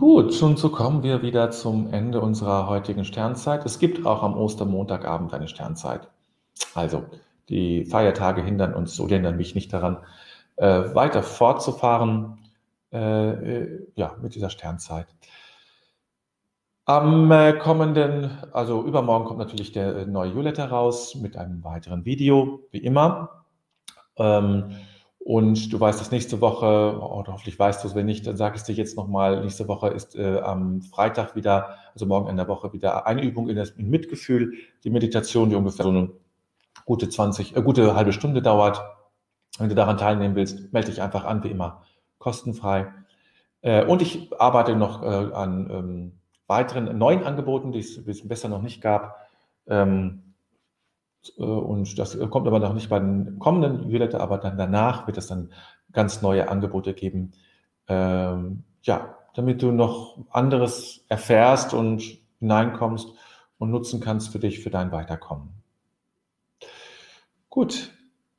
Gut, 0.00 0.40
und 0.40 0.58
so 0.58 0.70
kommen 0.70 1.02
wir 1.02 1.20
wieder 1.20 1.50
zum 1.50 1.92
Ende 1.92 2.22
unserer 2.22 2.66
heutigen 2.68 3.04
Sternzeit. 3.04 3.66
Es 3.66 3.78
gibt 3.78 4.06
auch 4.06 4.22
am 4.22 4.34
Ostermontagabend 4.34 5.34
eine 5.34 5.46
Sternzeit. 5.46 6.08
Also, 6.74 7.04
die 7.50 7.84
Feiertage 7.84 8.42
hindern 8.42 8.72
uns 8.72 8.96
so 8.96 9.06
hindern 9.06 9.36
mich 9.36 9.54
nicht 9.54 9.70
daran, 9.74 9.98
äh, 10.56 10.94
weiter 10.94 11.22
fortzufahren 11.22 12.38
äh, 12.90 13.58
äh, 13.58 13.86
ja, 13.94 14.16
mit 14.22 14.34
dieser 14.34 14.48
Sternzeit. 14.48 15.06
Am 16.86 17.30
äh, 17.30 17.52
kommenden, 17.58 18.30
also 18.52 18.82
übermorgen 18.82 19.26
kommt 19.26 19.38
natürlich 19.38 19.72
der 19.72 19.96
äh, 19.96 20.06
neue 20.06 20.32
Juletta 20.32 20.64
raus 20.64 21.14
mit 21.14 21.36
einem 21.36 21.62
weiteren 21.62 22.06
Video, 22.06 22.60
wie 22.70 22.78
immer. 22.78 23.44
Ähm, 24.16 24.76
und 25.22 25.70
du 25.72 25.78
weißt, 25.78 26.00
dass 26.00 26.10
nächste 26.10 26.40
Woche, 26.40 26.98
oder 26.98 27.34
hoffentlich 27.34 27.58
weißt 27.58 27.84
du 27.84 27.88
es, 27.88 27.94
wenn 27.94 28.06
nicht, 28.06 28.26
dann 28.26 28.36
sage 28.36 28.56
ich 28.56 28.62
es 28.62 28.66
dir 28.66 28.74
jetzt 28.74 28.96
nochmal, 28.96 29.42
nächste 29.42 29.68
Woche 29.68 29.88
ist 29.88 30.16
äh, 30.16 30.38
am 30.38 30.80
Freitag 30.80 31.36
wieder, 31.36 31.76
also 31.92 32.06
morgen 32.06 32.28
in 32.28 32.36
der 32.36 32.48
Woche 32.48 32.72
wieder 32.72 33.06
eine 33.06 33.22
Übung 33.22 33.48
in, 33.48 33.56
das, 33.56 33.70
in 33.70 33.90
Mitgefühl, 33.90 34.54
die 34.82 34.90
Meditation, 34.90 35.50
die 35.50 35.56
ungefähr 35.56 35.84
so 35.84 35.90
eine 35.90 36.10
gute 36.86 37.08
20, 37.08 37.54
äh, 37.54 37.62
gute 37.62 37.94
halbe 37.94 38.14
Stunde 38.14 38.40
dauert. 38.40 38.82
Wenn 39.58 39.68
du 39.68 39.74
daran 39.74 39.98
teilnehmen 39.98 40.36
willst, 40.36 40.72
melde 40.72 40.90
dich 40.90 41.02
einfach 41.02 41.24
an, 41.24 41.44
wie 41.44 41.50
immer, 41.50 41.82
kostenfrei. 42.18 42.92
Äh, 43.60 43.84
und 43.84 44.00
ich 44.00 44.32
arbeite 44.40 44.74
noch 44.74 45.02
äh, 45.02 45.34
an 45.34 45.70
ähm, 45.70 46.12
weiteren 46.46 46.96
neuen 46.96 47.24
Angeboten, 47.24 47.72
die 47.72 47.80
es 47.80 48.26
besser 48.26 48.48
noch 48.48 48.62
nicht 48.62 48.80
gab. 48.80 49.28
Ähm, 49.66 50.22
äh, 50.22 50.29
und 51.36 51.98
das 51.98 52.18
kommt 52.30 52.46
aber 52.46 52.58
noch 52.58 52.72
nicht 52.72 52.88
bei 52.88 52.98
den 52.98 53.38
kommenden 53.38 53.90
Violette, 53.90 54.20
aber 54.20 54.38
dann 54.38 54.56
danach 54.56 55.06
wird 55.06 55.18
es 55.18 55.26
dann 55.26 55.52
ganz 55.92 56.22
neue 56.22 56.48
Angebote 56.48 56.94
geben. 56.94 57.32
Ähm, 57.88 58.64
ja, 58.82 59.18
damit 59.34 59.62
du 59.62 59.72
noch 59.72 60.18
anderes 60.30 61.04
erfährst 61.08 61.74
und 61.74 62.02
hineinkommst 62.38 63.08
und 63.58 63.70
nutzen 63.70 64.00
kannst 64.00 64.30
für 64.32 64.38
dich, 64.38 64.60
für 64.60 64.70
dein 64.70 64.92
Weiterkommen. 64.92 65.50
Gut, 67.48 67.90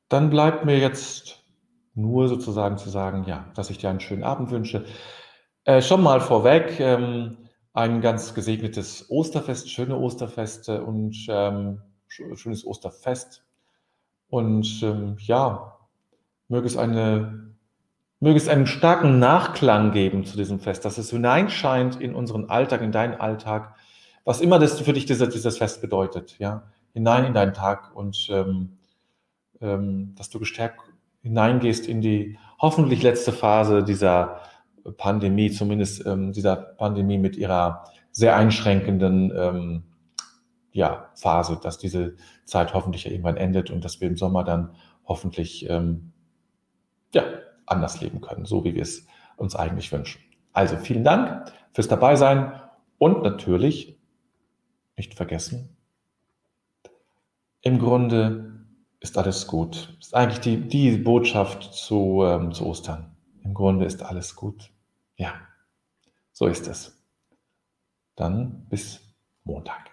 dann 0.08 0.30
bleibt 0.30 0.64
mir 0.64 0.78
jetzt 0.78 1.44
nur 1.94 2.28
sozusagen 2.28 2.78
zu 2.78 2.90
sagen, 2.90 3.24
ja, 3.26 3.50
dass 3.54 3.70
ich 3.70 3.78
dir 3.78 3.90
einen 3.90 4.00
schönen 4.00 4.24
Abend 4.24 4.50
wünsche. 4.50 4.84
Äh, 5.64 5.82
schon 5.82 6.02
mal 6.02 6.20
vorweg, 6.20 6.80
ähm, 6.80 7.36
ein 7.72 8.00
ganz 8.00 8.34
gesegnetes 8.34 9.10
Osterfest, 9.10 9.70
schöne 9.70 9.96
Osterfeste 9.96 10.82
und 10.84 11.26
ähm, 11.28 11.82
schönes 12.12 12.66
Osterfest. 12.66 13.44
Und 14.28 14.82
ähm, 14.82 15.16
ja, 15.18 15.78
möge 16.48 16.66
es, 16.66 16.76
eine, 16.76 17.54
möge 18.20 18.36
es 18.36 18.48
einen 18.48 18.66
starken 18.66 19.18
Nachklang 19.18 19.92
geben 19.92 20.24
zu 20.24 20.36
diesem 20.36 20.60
Fest, 20.60 20.84
dass 20.84 20.98
es 20.98 21.10
hineinscheint 21.10 22.00
in 22.00 22.14
unseren 22.14 22.48
Alltag, 22.48 22.82
in 22.82 22.92
deinen 22.92 23.14
Alltag, 23.14 23.74
was 24.24 24.40
immer 24.40 24.58
das 24.58 24.80
für 24.80 24.92
dich 24.92 25.06
dieses, 25.06 25.28
dieses 25.30 25.58
Fest 25.58 25.80
bedeutet, 25.80 26.38
ja, 26.38 26.64
hinein 26.92 27.24
in 27.24 27.34
deinen 27.34 27.54
Tag 27.54 27.94
und 27.96 28.28
ähm, 28.30 28.78
ähm, 29.60 30.14
dass 30.16 30.30
du 30.30 30.38
gestärkt 30.38 30.80
hineingehst 31.22 31.86
in 31.86 32.00
die 32.00 32.38
hoffentlich 32.58 33.02
letzte 33.02 33.32
Phase 33.32 33.82
dieser 33.82 34.40
Pandemie, 34.96 35.50
zumindest 35.50 36.04
ähm, 36.06 36.32
dieser 36.32 36.56
Pandemie 36.56 37.18
mit 37.18 37.36
ihrer 37.36 37.84
sehr 38.10 38.36
einschränkenden 38.36 39.32
ähm, 39.36 39.82
ja, 40.72 41.10
Phase, 41.14 41.58
dass 41.62 41.78
diese 41.78 42.16
Zeit 42.44 42.74
hoffentlich 42.74 43.06
irgendwann 43.06 43.36
endet 43.36 43.70
und 43.70 43.84
dass 43.84 44.00
wir 44.00 44.08
im 44.08 44.16
Sommer 44.16 44.42
dann 44.44 44.74
hoffentlich 45.04 45.68
ähm, 45.68 46.12
ja, 47.14 47.24
anders 47.66 48.00
leben 48.00 48.20
können, 48.20 48.44
so 48.44 48.64
wie 48.64 48.74
wir 48.74 48.82
es 48.82 49.06
uns 49.36 49.54
eigentlich 49.54 49.92
wünschen. 49.92 50.22
Also 50.52 50.76
vielen 50.76 51.04
Dank 51.04 51.52
fürs 51.72 51.88
Dabeisein 51.88 52.60
und 52.98 53.22
natürlich 53.22 53.98
nicht 54.96 55.14
vergessen, 55.14 55.76
im 57.62 57.78
Grunde 57.78 58.66
ist 59.00 59.16
alles 59.18 59.46
gut. 59.46 59.96
Ist 60.00 60.14
eigentlich 60.14 60.40
die, 60.40 60.68
die 60.68 60.96
Botschaft 60.98 61.74
zu, 61.74 62.24
ähm, 62.24 62.52
zu 62.52 62.66
Ostern. 62.66 63.16
Im 63.42 63.54
Grunde 63.54 63.84
ist 63.84 64.02
alles 64.02 64.34
gut. 64.34 64.72
Ja, 65.16 65.34
so 66.32 66.46
ist 66.46 66.66
es. 66.66 67.00
Dann 68.16 68.66
bis 68.68 69.00
Montag. 69.44 69.91